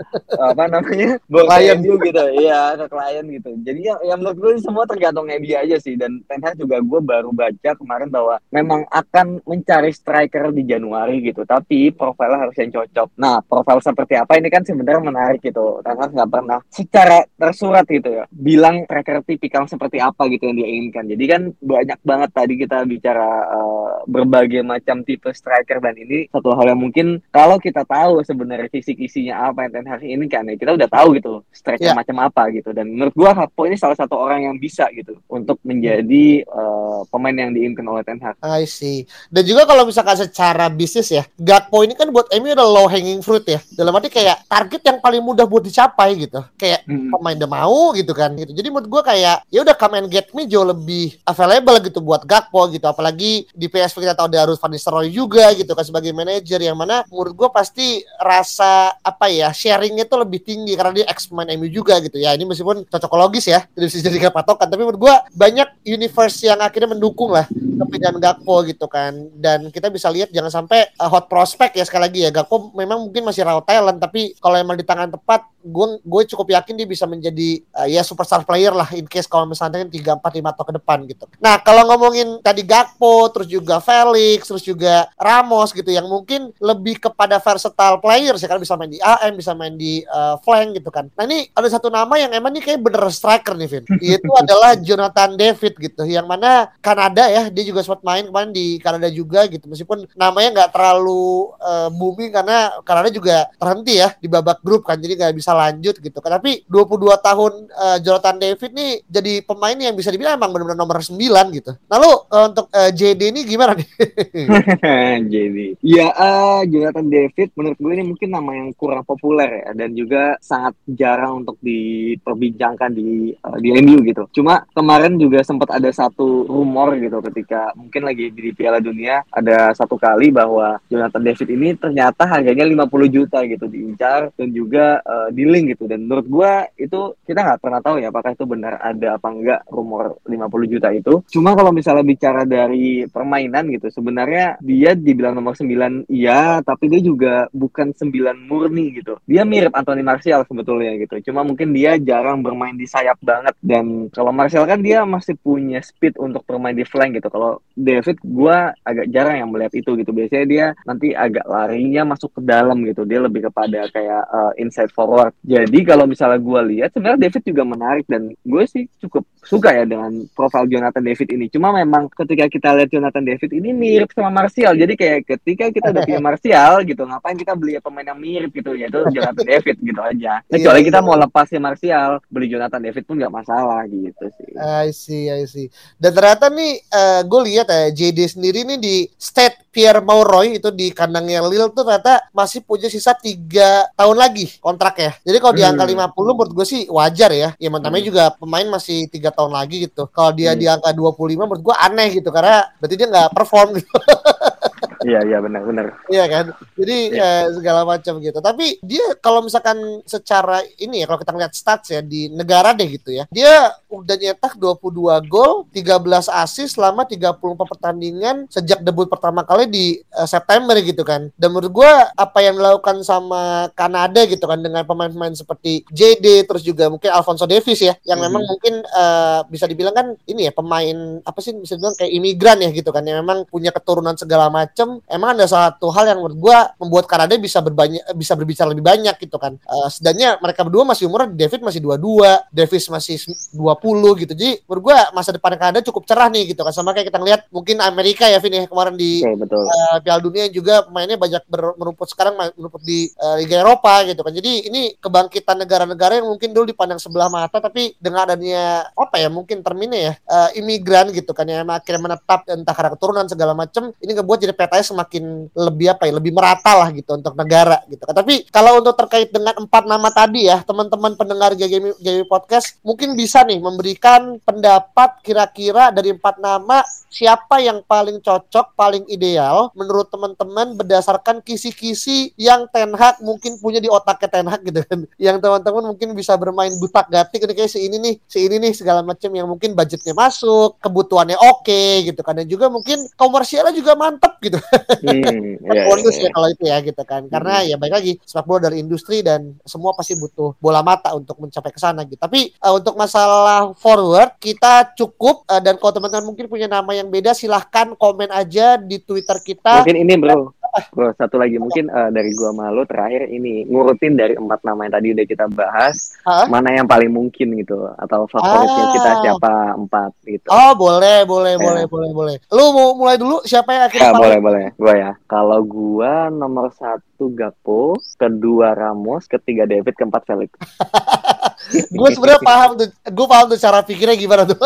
apa 0.50 0.64
namanya 0.68 1.16
Klien. 1.26 1.78
Gitu. 1.82 2.24
Iya 2.42 2.76
ke 2.76 2.86
klien 2.90 3.24
gitu. 3.30 3.50
Jadi 3.62 3.80
ya, 3.86 3.94
ya 4.02 4.14
menurut 4.18 4.38
gue 4.38 4.52
semua 4.62 4.84
tergantung 4.88 5.26
MU 5.28 5.54
aja 5.54 5.76
sih. 5.80 5.94
Dan 5.94 6.22
Ten 6.26 6.42
Hag 6.42 6.58
juga 6.58 6.80
gue 6.82 7.00
baru 7.00 7.30
baca 7.32 7.70
kemarin 7.76 8.08
bahwa 8.10 8.36
memang 8.50 8.84
akan 8.90 9.42
mencari 9.46 9.90
striker 9.92 10.50
di 10.52 10.66
Januari 10.66 11.22
gitu. 11.22 11.46
Tapi 11.46 11.94
profilnya 11.94 12.48
harus 12.48 12.56
yang 12.58 12.72
cocok. 12.72 13.08
Nah 13.18 13.40
profil 13.44 13.78
seperti 13.82 14.14
apa 14.18 14.38
ini 14.38 14.48
kan 14.50 14.62
sebenarnya 14.66 15.02
menarik 15.02 15.40
gitu. 15.42 15.80
Ten 15.82 15.96
Hag 15.96 16.12
nggak 16.12 16.30
pernah 16.30 16.58
secara 16.70 17.22
tersurat 17.36 17.84
gitu 17.86 18.08
ya 18.08 18.24
bilang 18.30 18.84
striker 18.86 19.22
tipikal 19.24 19.64
seperti 19.66 19.98
apa 20.02 20.26
gitu 20.30 20.48
yang 20.50 20.56
dia 20.58 20.68
inginkan. 20.68 21.04
Jadi 21.08 21.24
kan 21.26 21.42
banyak 21.66 21.98
banget 22.00 22.30
tadi 22.30 22.54
kita 22.56 22.86
bicara 22.86 23.26
eh, 23.44 23.88
berbagai 24.06 24.62
macam 24.62 25.02
tipe 25.02 25.26
striker 25.28 25.78
dan 25.78 25.94
ini 25.94 26.30
satu 26.30 26.54
hal 26.54 26.70
yang 26.70 26.78
mungkin 26.78 27.18
kalau 27.28 27.58
kita 27.58 27.82
tahu 27.82 28.22
sebenarnya 28.22 28.70
fisik 28.70 28.96
isinya 28.96 29.50
apa 29.50 29.66
yang 29.66 29.72
Ten 29.74 29.86
Hag 29.86 30.00
ini 30.00 30.26
kan 30.26 30.46
ya 30.46 30.54
kita 30.54 30.72
udah 30.72 30.86
tahu 30.86 31.18
gitu 31.18 31.42
striker 31.50 31.82
Ya. 31.82 31.94
macam 31.94 32.18
apa 32.20 32.50
gitu 32.50 32.70
dan 32.70 32.86
menurut 32.86 33.10
gua 33.12 33.30
Gakpo 33.32 33.62
ini 33.64 33.74
salah 33.74 33.94
satu 33.94 34.14
orang 34.14 34.42
yang 34.42 34.56
bisa 34.56 34.86
gitu 34.90 35.18
untuk 35.26 35.58
menjadi 35.62 36.42
eh, 36.42 37.00
pemain 37.08 37.32
yang 37.32 37.50
diinginkan 37.50 37.82
oleh 37.84 38.02
Ten 38.02 38.18
Hag. 38.18 38.38
I 38.40 38.62
see. 38.62 39.04
Dan 39.26 39.42
juga 39.42 39.64
kalau 39.64 39.82
misalkan 39.82 40.14
secara 40.16 40.68
bisnis 40.68 41.08
ya, 41.08 41.26
Gakpo 41.34 41.82
ini 41.82 41.92
kan 41.92 42.08
buat 42.08 42.28
MU 42.32 42.48
udah 42.48 42.64
low 42.64 42.86
hanging 42.86 43.20
fruit 43.20 43.42
ya. 43.42 43.58
Dalam 43.70 43.90
arti 43.92 44.06
kayak 44.08 44.46
target 44.46 44.82
yang 44.82 44.98
paling 44.98 45.18
mudah 45.18 45.44
buat 45.44 45.62
dicapai 45.62 46.14
gitu. 46.18 46.44
Kayak 46.54 46.86
Hmm. 46.86 47.10
pemain 47.10 47.34
udah 47.34 47.50
mau 47.50 47.90
gitu 47.92 48.12
kan 48.12 48.30
gitu. 48.34 48.52
Jadi 48.52 48.68
menurut 48.68 48.86
gua 48.86 49.02
kayak 49.02 49.42
ya 49.48 49.60
udah 49.60 49.74
come 49.74 49.96
and 49.96 50.08
get 50.08 50.28
me 50.30 50.44
jauh 50.44 50.62
lebih 50.62 51.16
available 51.22 51.55
gitu 51.84 51.98
buat 52.02 52.24
Gakpo 52.24 52.68
gitu. 52.72 52.84
Apalagi 52.88 53.46
di 53.52 53.66
PSV 53.70 54.02
kita 54.02 54.14
tahu 54.16 54.26
ada 54.32 54.48
Ruth 54.50 54.60
van 54.60 54.72
Nistelrooy 54.72 55.10
juga 55.12 55.52
gitu 55.54 55.72
kan 55.72 55.84
sebagai 55.84 56.10
manajer 56.10 56.60
yang 56.60 56.76
mana 56.76 57.06
menurut 57.08 57.32
gua 57.36 57.48
pasti 57.52 58.02
rasa 58.18 58.92
apa 59.00 59.30
ya 59.30 59.52
sharingnya 59.54 60.08
tuh 60.08 60.24
lebih 60.26 60.42
tinggi 60.42 60.74
karena 60.74 61.02
dia 61.02 61.06
ex 61.06 61.30
pemain 61.30 61.48
MU 61.56 61.68
juga 61.70 62.00
gitu 62.02 62.16
ya. 62.18 62.34
Ini 62.34 62.44
meskipun 62.44 62.88
cocokologis 62.88 63.46
ya, 63.48 63.64
tidak 63.64 63.86
bisa 63.88 63.96
dijadikan 64.02 64.32
patokan 64.34 64.66
tapi 64.66 64.82
menurut 64.82 65.00
gua 65.00 65.14
banyak 65.32 65.86
universe 65.86 66.44
yang 66.44 66.58
akhirnya 66.58 66.92
mendukung 66.96 67.32
lah 67.32 67.46
kepindahan 67.76 68.18
Gakpo 68.18 68.64
gitu 68.64 68.88
kan 68.88 69.12
dan 69.36 69.68
kita 69.68 69.92
bisa 69.92 70.08
lihat 70.08 70.32
jangan 70.32 70.64
sampai 70.64 70.90
uh, 70.96 71.08
hot 71.12 71.28
prospect 71.28 71.76
ya 71.76 71.84
sekali 71.84 72.08
lagi 72.08 72.20
ya 72.24 72.30
Gakpo 72.32 72.72
memang 72.72 73.08
mungkin 73.08 73.28
masih 73.28 73.44
raw 73.44 73.60
talent 73.60 74.00
tapi 74.00 74.32
kalau 74.40 74.56
emang 74.56 74.80
di 74.80 74.84
tangan 74.84 75.12
tepat 75.12 75.44
gue 75.66 75.86
gue 76.00 76.22
cukup 76.30 76.46
yakin 76.54 76.78
dia 76.78 76.88
bisa 76.88 77.04
menjadi 77.04 77.60
uh, 77.74 77.88
ya 77.90 78.06
superstar 78.06 78.46
player 78.46 78.70
lah 78.70 78.86
in 78.94 79.04
case 79.10 79.26
kalau 79.26 79.44
misalnya 79.44 79.82
kan 79.82 79.90
3 79.90 80.22
4 80.22 80.38
5 80.40 80.52
atau 80.54 80.64
ke 80.64 80.72
depan 80.78 80.98
gitu. 81.10 81.24
Nah, 81.40 81.60
kalau 81.60 81.84
ngomongin 81.88 82.40
tadi 82.40 82.64
Gakpo 82.64 83.28
terus 83.32 83.48
juga 83.50 83.78
Felix 83.82 84.48
terus 84.48 84.64
juga 84.64 85.08
Ramos 85.16 85.70
gitu 85.72 85.88
yang 85.88 86.08
mungkin 86.08 86.50
lebih 86.58 86.98
kepada 86.98 87.38
versatile 87.38 88.00
player 88.00 88.34
sih 88.40 88.48
kan 88.48 88.60
bisa 88.60 88.74
main 88.74 88.90
di 88.90 89.00
AM 89.00 89.32
bisa 89.36 89.52
main 89.52 89.74
di 89.76 90.02
uh, 90.08 90.40
flank 90.40 90.80
gitu 90.80 90.90
kan. 90.90 91.08
Nah, 91.14 91.24
ini 91.28 91.48
ada 91.52 91.68
satu 91.68 91.92
nama 91.92 92.16
yang 92.16 92.32
emang 92.32 92.52
nih 92.56 92.62
kayak 92.72 92.80
bener 92.80 93.04
striker 93.12 93.54
nih 93.54 93.68
Vin. 93.68 93.84
Itu 94.16 94.32
adalah 94.36 94.78
Jonathan 94.78 95.36
David 95.36 95.74
gitu 95.78 96.02
yang 96.06 96.24
mana 96.26 96.70
Kanada 96.80 97.28
ya 97.28 97.48
dia 97.52 97.64
juga 97.66 97.82
sempat 97.82 98.02
main 98.06 98.26
kemarin 98.26 98.50
di 98.50 98.78
Kanada 98.80 99.08
juga 99.10 99.44
gitu 99.48 99.66
meskipun 99.68 100.08
namanya 100.14 100.48
nggak 100.62 100.70
terlalu 100.72 101.52
uh, 101.60 101.88
booming 101.92 102.32
karena 102.32 102.72
Kanada 102.82 103.08
juga 103.10 103.48
terhenti 103.56 103.98
ya 103.98 104.14
di 104.16 104.28
babak 104.28 104.62
grup 104.62 104.86
kan 104.86 104.98
jadi 105.00 105.14
nggak 105.16 105.34
bisa 105.36 105.52
lanjut 105.52 105.98
gitu 105.98 106.18
kan 106.20 106.38
tapi 106.38 106.64
22 106.68 107.16
tahun 107.20 107.52
uh, 107.70 107.98
Jonathan 108.00 108.36
David 108.38 108.70
nih 108.72 108.92
jadi 109.06 109.32
pemain 109.42 109.76
yang 109.76 109.94
bisa 109.94 110.12
dibilang 110.12 110.38
emang 110.38 110.52
benar-benar 110.52 110.78
nomor 110.78 110.98
9 111.02 111.16
gitu 111.52 111.72
lalu 111.88 112.10
uh, 112.30 112.44
untuk 112.50 112.66
uh, 112.70 112.90
JD 112.90 113.34
ini 113.34 113.40
gimana 113.46 113.74
nih 113.78 113.88
Jadi, 115.34 115.66
ya 115.82 116.08
eh, 116.12 116.60
Jonathan 116.70 117.06
David 117.08 117.48
menurut 117.56 117.78
gue 117.78 117.92
ini 117.92 118.04
mungkin 118.04 118.28
nama 118.30 118.50
yang 118.54 118.68
kurang 118.76 119.02
populer 119.02 119.64
ya 119.64 119.70
dan 119.74 119.90
juga 119.96 120.36
sangat 120.40 120.76
jarang 120.88 121.44
untuk 121.44 121.56
diperbincangkan 121.64 122.90
di 122.92 123.32
eh, 123.32 123.58
di 123.60 123.68
MU 123.82 124.00
gitu. 124.04 124.28
Cuma 124.40 124.64
kemarin 124.72 125.16
juga 125.16 125.42
sempat 125.42 125.72
ada 125.74 125.88
satu 125.90 126.46
rumor 126.46 126.96
gitu 127.00 127.18
ketika 127.32 127.72
mungkin 127.74 128.06
lagi 128.06 128.30
di 128.32 128.52
Piala 128.52 128.78
Dunia 128.78 129.24
ada 129.32 129.72
satu 129.72 129.96
kali 129.96 130.30
bahwa 130.30 130.78
Jonathan 130.88 131.22
David 131.22 131.48
ini 131.52 131.68
ternyata 131.76 132.28
harganya 132.28 132.64
50 132.64 133.16
juta 133.16 133.38
gitu 133.44 133.66
diincar 133.66 134.30
dan 134.36 134.48
juga 134.52 135.00
eh, 135.02 135.28
di 135.34 135.44
link 135.48 135.76
gitu 135.76 135.88
dan 135.88 136.06
menurut 136.06 136.26
gue 136.26 136.52
itu 136.80 137.16
kita 137.24 137.40
nggak 137.42 137.60
pernah 137.62 137.80
tahu 137.82 138.00
ya 138.00 138.08
apakah 138.12 138.32
itu 138.32 138.44
benar 138.46 138.78
ada 138.80 139.18
apa 139.18 139.28
enggak 139.32 139.60
rumor 139.68 140.20
50 140.28 140.72
juta 140.72 140.88
itu. 140.92 141.15
Cuma 141.28 141.56
kalau 141.56 141.70
misalnya 141.70 142.04
bicara 142.04 142.42
dari 142.44 143.06
permainan 143.08 143.70
gitu 143.72 143.88
sebenarnya 143.92 144.58
dia 144.60 144.92
dibilang 144.92 145.36
nomor 145.36 145.56
9 145.56 146.08
iya 146.10 146.60
tapi 146.60 146.90
dia 146.90 147.00
juga 147.00 147.46
bukan 147.54 147.94
9 147.94 148.10
murni 148.48 148.96
gitu. 148.98 149.16
Dia 149.24 149.46
mirip 149.46 149.72
Anthony 149.72 150.02
Martial 150.02 150.42
sebetulnya 150.44 150.96
gitu. 151.00 151.30
Cuma 151.30 151.46
mungkin 151.46 151.72
dia 151.72 151.96
jarang 151.96 152.42
bermain 152.42 152.74
di 152.74 152.84
sayap 152.88 153.20
banget. 153.22 153.54
Dan 153.62 154.08
kalau 154.10 154.34
Martial 154.34 154.66
kan 154.66 154.80
dia 154.82 155.02
masih 155.06 155.38
punya 155.38 155.80
speed 155.80 156.18
untuk 156.18 156.42
bermain 156.44 156.74
di 156.74 156.84
flank 156.84 157.16
gitu. 157.16 157.28
Kalau 157.30 157.62
David 157.72 158.18
gua 158.24 158.74
agak 158.82 159.06
jarang 159.14 159.36
yang 159.40 159.50
melihat 159.52 159.74
itu 159.78 159.94
gitu. 159.96 160.10
Biasanya 160.10 160.46
dia 160.46 160.66
nanti 160.84 161.12
agak 161.12 161.46
larinya 161.46 162.16
masuk 162.16 162.34
ke 162.36 162.40
dalam 162.42 162.82
gitu. 162.84 163.06
Dia 163.06 163.22
lebih 163.22 163.46
kepada 163.50 163.86
kayak 163.90 164.22
uh, 164.28 164.52
inside 164.58 164.90
forward. 164.90 165.32
Jadi 165.46 165.86
kalau 165.86 166.04
misalnya 166.08 166.40
gua 166.42 166.60
lihat 166.66 166.92
sebenarnya 166.92 167.28
David 167.28 167.42
juga 167.46 167.62
menarik. 167.62 168.04
Dan 168.06 168.32
gue 168.32 168.64
sih 168.68 168.84
cukup 169.02 169.26
suka 169.42 169.70
ya 169.74 169.84
dengan 169.86 170.10
profil 170.34 170.66
Jonathan 170.66 171.05
David 171.06 171.28
ini. 171.38 171.46
Cuma 171.46 171.70
memang 171.70 172.10
ketika 172.10 172.50
kita 172.50 172.68
lihat 172.74 172.90
Jonathan 172.90 173.22
David 173.22 173.50
ini 173.54 173.70
mirip 173.70 174.10
sama 174.10 174.34
Martial. 174.34 174.74
Jadi 174.74 174.98
kayak 174.98 175.20
ketika 175.24 175.70
kita 175.70 175.94
udah 175.94 176.02
punya 176.02 176.22
Martial 176.28 176.72
gitu, 176.82 177.02
ngapain 177.06 177.38
kita 177.38 177.54
beli 177.54 177.78
pemain 177.78 178.02
yang 178.02 178.18
mirip 178.18 178.50
gitu 178.50 178.74
ya 178.74 178.90
itu 178.90 178.98
Jonathan 179.14 179.46
David 179.54 179.76
gitu 179.78 180.00
aja. 180.02 180.32
Iya, 180.42 180.50
Kecuali 180.50 180.80
kita 180.82 180.98
iya. 181.00 181.06
mau 181.06 181.14
lepas 181.14 181.46
si 181.46 181.56
Martial, 181.62 182.18
beli 182.26 182.50
Jonathan 182.50 182.82
David 182.82 183.04
pun 183.06 183.14
nggak 183.22 183.34
masalah 183.34 183.86
gitu 183.86 184.24
sih. 184.34 184.50
I 184.58 184.90
see, 184.90 185.30
I 185.30 185.46
see. 185.46 185.70
Dan 186.00 186.16
ternyata 186.16 186.50
nih 186.50 186.82
uh, 186.90 187.20
gue 187.22 187.40
lihat 187.52 187.70
ya 187.70 187.92
JD 187.92 188.18
sendiri 188.38 188.66
nih 188.66 188.78
di 188.80 188.96
state 189.14 189.68
Pierre 189.76 190.00
Mauroy 190.00 190.56
itu 190.56 190.72
di 190.72 190.88
kandangnya 190.88 191.44
Lille 191.44 191.68
tuh 191.76 191.84
ternyata 191.84 192.32
masih 192.32 192.64
punya 192.64 192.88
sisa 192.88 193.12
tiga 193.12 193.84
tahun 193.92 194.16
lagi 194.16 194.56
kontrak 194.56 194.96
ya. 194.96 195.12
Jadi 195.20 195.36
kalau 195.36 195.52
di 195.52 195.60
hmm. 195.60 195.70
angka 195.76 195.84
50 195.84 196.16
menurut 196.32 196.52
gue 196.56 196.66
sih 196.66 196.82
wajar 196.88 197.30
ya. 197.36 197.52
Ya 197.60 197.68
namanya 197.68 198.00
hmm. 198.00 198.08
juga 198.08 198.24
pemain 198.32 198.64
masih 198.72 199.04
tiga 199.12 199.28
tahun 199.28 199.52
lagi 199.52 199.84
gitu. 199.84 200.08
Kalau 200.08 200.32
dia 200.32 200.56
hmm. 200.56 200.60
di 200.60 200.66
angka 200.66 200.90
25 200.96 201.36
menurut 201.36 201.62
gue 201.62 201.76
aneh 201.76 202.08
gitu 202.16 202.32
karena 202.32 202.64
berarti 202.80 202.94
dia 202.96 203.08
nggak 203.12 203.28
perform 203.36 203.68
gitu. 203.76 203.92
Iya 205.06 205.20
iya 205.22 205.38
benar 205.38 205.62
benar. 205.62 205.86
Iya 206.10 206.24
kan. 206.26 206.46
Jadi 206.74 206.96
ya. 207.14 207.46
eh, 207.46 207.46
segala 207.54 207.86
macam 207.86 208.18
gitu. 208.18 208.38
Tapi 208.42 208.82
dia 208.82 209.14
kalau 209.22 209.46
misalkan 209.46 210.02
secara 210.02 210.66
ini 210.82 211.04
ya 211.04 211.06
kalau 211.06 211.20
kita 211.22 211.30
lihat 211.38 211.54
stats 211.54 211.94
ya 211.94 212.00
di 212.02 212.26
negara 212.34 212.74
deh 212.74 212.90
gitu 212.90 213.14
ya. 213.14 213.24
Dia 213.30 213.70
udah 213.88 214.16
nyetak 214.18 214.58
22 214.58 215.30
gol, 215.30 215.66
13 215.70 216.30
assist 216.42 216.76
selama 216.76 217.06
34 217.06 217.38
pertandingan 217.42 218.36
sejak 218.50 218.82
debut 218.82 219.06
pertama 219.06 219.46
kali 219.46 219.70
di 219.70 219.86
uh, 220.14 220.26
September 220.26 220.74
gitu 220.82 221.02
kan. 221.06 221.30
Dan 221.38 221.54
menurut 221.54 221.72
gua 221.72 222.10
apa 222.14 222.38
yang 222.42 222.58
dilakukan 222.58 223.02
sama 223.06 223.70
Kanada 223.72 224.24
gitu 224.26 224.42
kan 224.44 224.58
dengan 224.62 224.82
pemain-pemain 224.82 225.34
seperti 225.34 225.86
JD 225.90 226.48
terus 226.48 226.62
juga 226.62 226.90
mungkin 226.90 227.10
Alfonso 227.12 227.46
Davis 227.46 227.78
ya 227.82 227.94
yang 228.06 228.18
hmm. 228.18 228.26
memang 228.26 228.42
mungkin 228.46 228.74
uh, 228.82 229.46
bisa 229.46 229.68
dibilang 229.68 229.94
kan 229.94 230.06
ini 230.26 230.48
ya 230.48 230.52
pemain 230.52 231.20
apa 231.22 231.38
sih 231.42 231.54
bisa 231.54 231.78
dibilang 231.78 231.96
kayak 231.98 232.12
imigran 232.12 232.58
ya 232.62 232.70
gitu 232.72 232.90
kan 232.90 233.02
yang 233.06 233.22
memang 233.22 233.46
punya 233.48 233.70
keturunan 233.70 234.14
segala 234.18 234.48
macam 234.48 235.00
emang 235.06 235.38
ada 235.38 235.46
satu 235.46 235.90
hal 235.92 236.08
yang 236.08 236.18
menurut 236.22 236.38
gue 236.38 236.58
membuat 236.82 237.04
Kanada 237.06 237.34
bisa 237.38 237.62
berbanyak 237.62 238.02
bisa 238.14 238.32
berbicara 238.34 238.70
lebih 238.70 238.84
banyak 238.86 239.16
gitu 239.20 239.36
kan. 239.40 239.58
Uh, 239.66 239.88
sedangnya 239.90 240.36
mereka 240.40 240.62
berdua 240.66 240.84
masih 240.86 241.08
umur 241.08 241.28
David 241.30 241.60
masih 241.62 241.80
22, 241.82 242.52
Davis 242.52 242.84
masih 242.88 243.16
20 243.54 243.75
gitu. 243.82 244.32
Jadi 244.32 244.62
menurut 244.64 244.82
gue 244.92 244.96
masa 245.12 245.30
depan 245.34 245.54
Kanada 245.56 245.80
cukup 245.84 246.08
cerah 246.08 246.28
nih 246.32 246.54
gitu 246.54 246.62
kan. 246.64 246.72
Sama 246.72 246.96
kayak 246.96 247.12
kita 247.12 247.18
lihat 247.20 247.40
mungkin 247.52 247.80
Amerika 247.80 248.24
ya 248.26 248.40
Vini 248.40 248.62
ya, 248.62 248.66
kemarin 248.68 248.94
di 248.94 249.22
okay, 249.22 249.36
betul. 249.36 249.62
Uh, 249.64 249.96
Piala 250.00 250.20
Dunia 250.20 250.44
juga 250.52 250.84
pemainnya 250.86 251.16
banyak 251.20 251.42
merumput 251.52 252.08
sekarang 252.10 252.34
merumput 252.56 252.82
di 252.82 253.10
uh, 253.20 253.36
Liga 253.40 253.60
Eropa 253.60 254.04
gitu 254.06 254.20
kan. 254.22 254.32
Jadi 254.32 254.52
ini 254.68 254.94
kebangkitan 254.98 255.56
negara-negara 255.62 256.20
yang 256.20 256.28
mungkin 256.28 256.52
dulu 256.52 256.68
dipandang 256.68 257.00
sebelah 257.00 257.28
mata 257.28 257.58
tapi 257.58 257.96
dengan 258.00 258.28
adanya 258.28 258.86
apa 258.94 259.16
ya 259.20 259.28
mungkin 259.28 259.60
terminnya 259.60 260.00
ya 260.00 260.12
uh, 260.28 260.50
imigran 260.56 261.10
gitu 261.12 261.34
kan 261.34 261.44
yang 261.48 261.66
akhirnya 261.68 262.02
menetap 262.12 262.46
entah 262.48 262.74
karena 262.74 262.90
keturunan 262.94 263.26
segala 263.26 263.52
macam 263.52 263.90
ini 264.00 264.12
ngebuat 264.14 264.38
jadi 264.42 264.54
petanya 264.54 264.84
semakin 264.86 265.50
lebih 265.52 265.92
apa 265.92 266.08
ya 266.08 266.12
lebih 266.16 266.32
merata 266.32 266.72
lah 266.76 266.88
gitu 266.92 267.16
untuk 267.16 267.34
negara 267.34 267.82
gitu. 267.90 268.04
Tapi 268.04 268.48
kalau 268.48 268.80
untuk 268.80 268.94
terkait 268.96 269.28
dengan 269.32 269.54
empat 269.56 269.84
nama 269.84 270.08
tadi 270.12 270.48
ya 270.48 270.62
teman-teman 270.62 271.18
pendengar 271.18 271.52
Game 271.56 271.92
Podcast 272.28 272.78
mungkin 272.86 273.18
bisa 273.18 273.42
nih 273.42 273.58
memberikan 273.66 274.38
pendapat 274.46 275.18
kira-kira 275.26 275.90
dari 275.90 276.14
empat 276.14 276.38
nama 276.38 276.86
siapa 277.16 277.62
yang 277.64 277.80
paling 277.86 278.20
cocok, 278.20 278.76
paling 278.76 279.08
ideal 279.08 279.72
menurut 279.72 280.12
teman-teman 280.12 280.76
berdasarkan 280.76 281.40
kisi-kisi 281.40 282.36
yang 282.36 282.68
Ten 282.68 282.92
Hag 282.92 283.22
mungkin 283.24 283.56
punya 283.56 283.80
di 283.80 283.88
otaknya 283.88 284.28
Ten 284.28 284.46
Hag 284.50 284.60
gitu 284.66 284.84
kan. 284.84 285.00
Yang 285.26 285.40
teman-teman 285.40 285.94
mungkin 285.94 286.12
bisa 286.12 286.36
bermain 286.36 286.74
butak 286.76 287.08
gatik 287.08 287.48
ini 287.48 287.54
kayak 287.56 287.70
si 287.72 287.78
ini 287.88 287.96
nih, 287.96 288.14
si 288.28 288.38
ini 288.44 288.56
nih 288.60 288.72
segala 288.76 289.00
macam 289.00 289.30
yang 289.32 289.48
mungkin 289.48 289.72
budgetnya 289.72 290.12
masuk, 290.12 290.76
kebutuhannya 290.82 291.38
oke 291.40 291.64
okay, 291.64 292.04
gitu 292.04 292.20
kan. 292.20 292.36
Dan 292.36 292.46
juga 292.50 292.68
mungkin 292.68 293.08
komersialnya 293.16 293.72
juga 293.72 293.96
mantep 293.96 294.36
gitu. 294.42 294.58
Hmm, 295.06 295.56
yeah, 295.62 295.86
bonus 295.86 296.18
yeah, 296.18 296.28
ya 296.28 296.30
kalau 296.34 296.48
itu 296.50 296.64
ya 296.66 296.76
gitu 296.82 297.02
kan. 297.06 297.22
Karena 297.30 297.62
hmm. 297.62 297.68
ya 297.70 297.76
baik 297.78 297.94
lagi 297.94 298.12
sepak 298.26 298.44
bola 298.44 298.68
dari 298.68 298.82
industri 298.82 299.22
dan 299.22 299.54
semua 299.62 299.94
pasti 299.94 300.18
butuh 300.18 300.58
bola 300.58 300.82
mata 300.82 301.14
untuk 301.14 301.38
mencapai 301.38 301.70
ke 301.72 301.80
sana 301.80 302.02
gitu. 302.04 302.18
Tapi 302.18 302.52
uh, 302.60 302.76
untuk 302.76 302.98
masalah 302.98 303.55
forward 303.76 304.36
kita 304.40 304.92
cukup 304.96 305.44
uh, 305.48 305.60
dan 305.60 305.76
kalau 305.80 305.92
teman-teman 305.96 306.34
mungkin 306.34 306.46
punya 306.46 306.68
nama 306.68 306.90
yang 306.92 307.08
beda 307.08 307.32
silahkan 307.32 307.94
komen 307.96 308.30
aja 308.32 308.76
di 308.80 309.00
Twitter 309.02 309.38
kita. 309.42 309.82
Mungkin 309.82 309.98
ini 309.98 310.14
bro, 310.18 310.52
bro 310.92 311.10
satu 311.16 311.40
lagi 311.40 311.56
mungkin 311.56 311.88
uh, 311.88 312.12
dari 312.12 312.32
gua 312.36 312.52
malu 312.52 312.84
terakhir 312.84 313.28
ini 313.32 313.64
ngurutin 313.66 314.14
dari 314.14 314.34
empat 314.36 314.60
nama 314.62 314.86
yang 314.86 314.94
tadi 314.94 315.06
udah 315.16 315.26
kita 315.26 315.46
bahas, 315.52 316.16
huh? 316.26 316.46
mana 316.46 316.76
yang 316.76 316.86
paling 316.86 317.10
mungkin 317.10 317.56
gitu 317.56 317.88
atau 317.96 318.28
favoritnya 318.28 318.84
ah. 318.84 318.92
kita 318.92 319.10
siapa 319.24 319.54
empat 319.78 320.10
gitu. 320.28 320.48
Oh 320.52 320.72
boleh 320.76 321.24
boleh 321.24 321.54
ya. 321.56 321.62
boleh 321.62 321.84
boleh 321.88 322.10
boleh. 322.12 322.36
Lu 322.52 322.74
mau 322.76 322.94
mulai 322.94 323.16
dulu 323.16 323.42
siapa 323.46 323.72
yang 323.72 323.84
akhirnya? 323.88 324.12
Ya, 324.12 324.20
boleh 324.20 324.38
boleh. 324.38 324.66
Gua 324.76 324.94
ya. 324.94 325.12
Kalau 325.26 325.60
gua 325.64 326.28
nomor 326.28 326.70
satu 326.76 327.32
Gakpo, 327.32 327.96
kedua 328.20 328.76
Ramos, 328.76 329.24
ketiga 329.24 329.64
David, 329.64 329.96
keempat 329.96 330.22
Felix. 330.28 330.52
gue 331.72 332.08
sebenarnya 332.14 332.42
paham 332.42 332.70
tuh, 332.78 332.88
gue 332.92 333.26
paham 333.26 333.46
tuh 333.50 333.58
cara 333.58 333.82
pikirnya 333.82 334.16
gimana 334.18 334.42
tuh. 334.46 334.58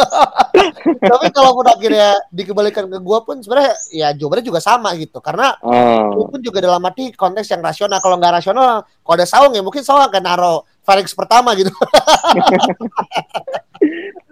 Tapi 1.11 1.27
kalau 1.33 1.57
pun 1.57 1.67
akhirnya 1.69 2.21
dikembalikan 2.29 2.85
ke 2.89 2.99
gue 3.01 3.19
pun 3.25 3.37
sebenarnya 3.41 3.73
ya 3.93 4.09
jawabannya 4.13 4.45
juga 4.45 4.61
sama 4.61 4.93
gitu 4.97 5.19
karena 5.23 5.57
oh. 5.65 6.29
pun 6.29 6.41
juga 6.41 6.61
dalam 6.61 6.85
arti 6.85 7.13
konteks 7.15 7.49
yang 7.53 7.63
rasional 7.65 8.01
kalau 8.03 8.21
nggak 8.21 8.43
rasional 8.43 8.85
kalau 8.85 9.15
ada 9.17 9.29
saung 9.29 9.53
ya 9.57 9.63
mungkin 9.65 9.81
saung 9.81 10.05
akan 10.05 10.23
naro 10.23 10.69
Felix 10.85 11.17
pertama 11.17 11.57
gitu 11.57 11.71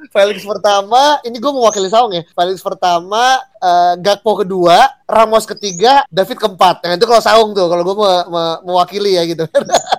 Felix 0.08 0.42
pertama, 0.44 1.20
ini 1.24 1.36
gue 1.36 1.52
mewakili 1.52 1.88
Saung 1.92 2.12
ya. 2.12 2.24
Felix 2.32 2.60
pertama, 2.64 3.38
uh, 3.60 3.94
Gakpo 4.00 4.40
kedua, 4.40 4.88
Ramos 5.08 5.44
ketiga, 5.48 6.04
David 6.12 6.36
keempat. 6.36 6.84
Nah 6.84 6.96
itu 6.96 7.06
kalau 7.08 7.22
Saung 7.22 7.50
tuh, 7.56 7.68
kalau 7.68 7.82
gue 7.84 7.96
me 7.96 8.12
me 8.28 8.42
mewakili 8.68 9.16
ya 9.16 9.24
gitu. 9.28 9.44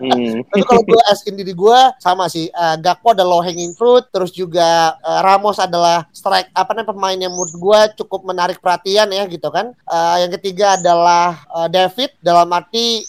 hmm. 0.01 0.45
Tapi 0.49 0.63
kalau 0.65 0.81
gue 0.85 0.99
as 1.09 1.21
in 1.25 1.37
diri 1.37 1.53
gue 1.53 1.79
sama 2.01 2.29
sih. 2.29 2.49
Uh, 2.53 2.77
Gakpo 2.77 3.13
ada 3.13 3.25
low 3.25 3.41
hanging 3.41 3.73
fruit, 3.77 4.05
terus 4.09 4.33
juga 4.33 4.97
uh, 5.01 5.19
Ramos 5.25 5.57
adalah 5.61 6.05
strike 6.13 6.49
apa 6.53 6.71
namanya 6.73 6.89
pemain 6.93 7.19
yang 7.19 7.33
menurut 7.33 7.55
gue 7.55 7.79
cukup 8.03 8.25
menarik 8.25 8.57
perhatian 8.61 9.09
ya 9.13 9.23
gitu 9.29 9.49
kan. 9.49 9.73
Uh, 9.85 10.17
yang 10.21 10.31
ketiga 10.37 10.77
adalah 10.77 11.43
uh, 11.53 11.67
David 11.67 12.13
dalam 12.21 12.49
arti 12.53 13.03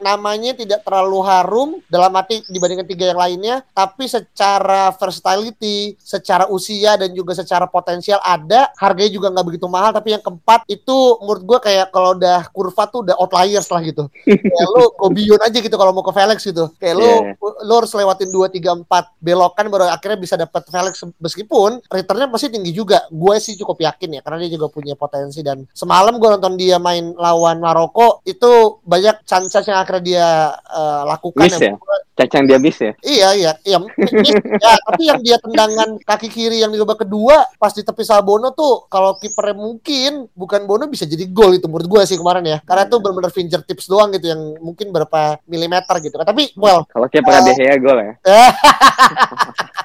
namanya 0.00 0.54
tidak 0.54 0.82
terlalu 0.86 1.18
harum 1.26 1.70
dalam 1.90 2.12
arti 2.16 2.42
dibandingkan 2.48 2.88
tiga 2.88 3.12
yang 3.12 3.20
lainnya, 3.20 3.56
tapi 3.74 4.08
secara 4.08 4.94
versatility, 4.94 5.98
secara 6.00 6.48
usia 6.48 6.94
dan 6.96 7.12
juga 7.12 7.36
secara 7.36 7.66
potensial 7.66 8.22
ada, 8.22 8.70
harganya 8.80 9.12
juga 9.12 9.28
nggak 9.34 9.46
begitu 9.46 9.66
mahal. 9.66 9.90
Tapi 9.92 10.16
yang 10.16 10.22
keempat 10.22 10.64
itu 10.70 10.96
menurut 11.20 11.42
gue 11.44 11.58
kayak 11.68 11.90
kalau 11.90 12.16
udah 12.16 12.48
kurva 12.54 12.84
tuh 12.88 13.04
udah 13.04 13.18
outliers 13.18 13.68
lah 13.68 13.80
gitu. 13.82 14.08
kayak 14.24 14.68
lu 14.78 14.84
kobion 15.00 15.40
aja 15.42 15.58
gitu 15.58 15.76
kalau 15.76 15.92
mau 15.92 16.06
ke 16.06 16.12
Felix 16.14 16.38
gitu. 16.46 16.70
Kayak 16.78 16.94
lu 16.96 17.10
yeah. 17.10 17.64
lu 17.66 17.72
harus 17.76 17.92
lewatin 17.92 18.30
dua 18.30 18.46
tiga 18.48 18.72
empat 18.72 19.12
belokan 19.20 19.68
baru 19.68 19.90
akhirnya 19.90 20.18
bisa 20.18 20.34
dapat 20.38 20.64
Felix 20.70 21.02
meskipun 21.18 21.82
returnnya 21.90 22.30
pasti 22.30 22.48
tinggi 22.48 22.70
juga. 22.70 23.04
Gue 23.10 23.42
sih 23.42 23.58
cukup 23.58 23.82
yakin 23.82 24.18
ya 24.18 24.20
karena 24.22 24.46
dia 24.46 24.50
juga 24.54 24.70
punya 24.70 24.94
potensi 24.94 25.42
dan 25.42 25.66
semalam 25.74 26.16
gue 26.16 26.28
nonton 26.28 26.54
dia 26.54 26.78
main 26.80 27.12
lawan 27.18 27.58
Maroko 27.60 28.22
itu 28.22 28.80
banyak 28.86 29.26
chance 29.26 29.65
yang 29.68 29.78
akhirnya 29.82 30.04
dia 30.04 30.28
uh, 30.70 31.02
lakukan 31.06 31.46
miss 31.46 31.60
ya? 31.60 31.72
Cacang 32.16 32.48
dia 32.48 32.58
miss 32.58 32.78
ya? 32.80 32.92
Iya 33.04 33.28
iya 33.36 33.52
iya 33.66 33.76
miss, 33.82 34.32
ya 34.62 34.72
tapi 34.86 35.02
yang 35.06 35.20
dia 35.20 35.36
tendangan 35.42 36.00
kaki 36.02 36.28
kiri 36.32 36.64
yang 36.64 36.72
di 36.72 36.78
babak 36.80 37.04
kedua 37.04 37.44
pas 37.58 37.72
di 37.74 37.82
tepi 37.84 38.02
Sabono 38.06 38.54
tuh 38.56 38.88
kalau 38.88 39.18
kipernya 39.20 39.56
mungkin 39.56 40.30
bukan 40.32 40.64
Bono 40.64 40.88
bisa 40.88 41.04
jadi 41.04 41.28
gol 41.28 41.58
itu 41.58 41.66
menurut 41.68 41.86
gue 41.86 42.02
sih 42.08 42.16
kemarin 42.16 42.44
ya 42.44 42.58
karena 42.64 42.88
itu 42.88 42.96
benar-benar 43.02 43.32
finger 43.32 43.60
tips 43.66 43.86
doang 43.90 44.14
gitu 44.14 44.32
yang 44.32 44.40
mungkin 44.62 44.90
berapa 44.94 45.40
milimeter 45.44 45.96
gitu 46.00 46.16
tapi 46.22 46.54
well 46.56 46.86
kalau 46.88 47.06
kiper 47.10 47.32
uh, 47.32 47.42
De 47.44 47.52
Gea 47.54 47.76
gol 47.76 47.98
ya 48.00 48.12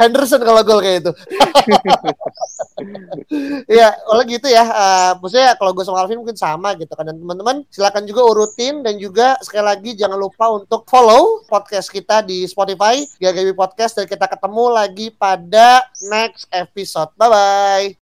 Henderson 0.00 0.42
kalau 0.42 0.62
gol 0.62 0.80
kayak 0.80 1.06
itu. 1.06 1.12
Iya, 3.70 3.94
oleh 4.10 4.24
gitu 4.36 4.48
ya. 4.50 4.64
Uh, 4.66 5.12
maksudnya 5.22 5.54
kalau 5.54 5.72
gue 5.72 5.84
sama 5.86 6.02
Alvin 6.02 6.18
mungkin 6.20 6.36
sama 6.36 6.74
gitu 6.76 6.92
kan. 6.92 7.06
Dan 7.06 7.22
teman-teman 7.22 7.62
silakan 7.70 8.04
juga 8.04 8.26
urutin 8.26 8.82
dan 8.82 8.98
juga 8.98 9.38
sekali 9.40 9.64
lagi 9.64 9.90
jangan 9.94 10.18
lupa 10.18 10.50
untuk 10.50 10.84
follow 10.90 11.46
podcast 11.46 11.88
kita 11.88 12.26
di 12.26 12.44
Spotify, 12.44 13.06
GGB 13.22 13.54
Podcast 13.54 14.02
dan 14.02 14.10
kita 14.10 14.26
ketemu 14.26 14.64
lagi 14.72 15.14
pada 15.14 15.86
next 16.10 16.50
episode. 16.50 17.14
Bye 17.14 17.30
bye. 17.30 18.01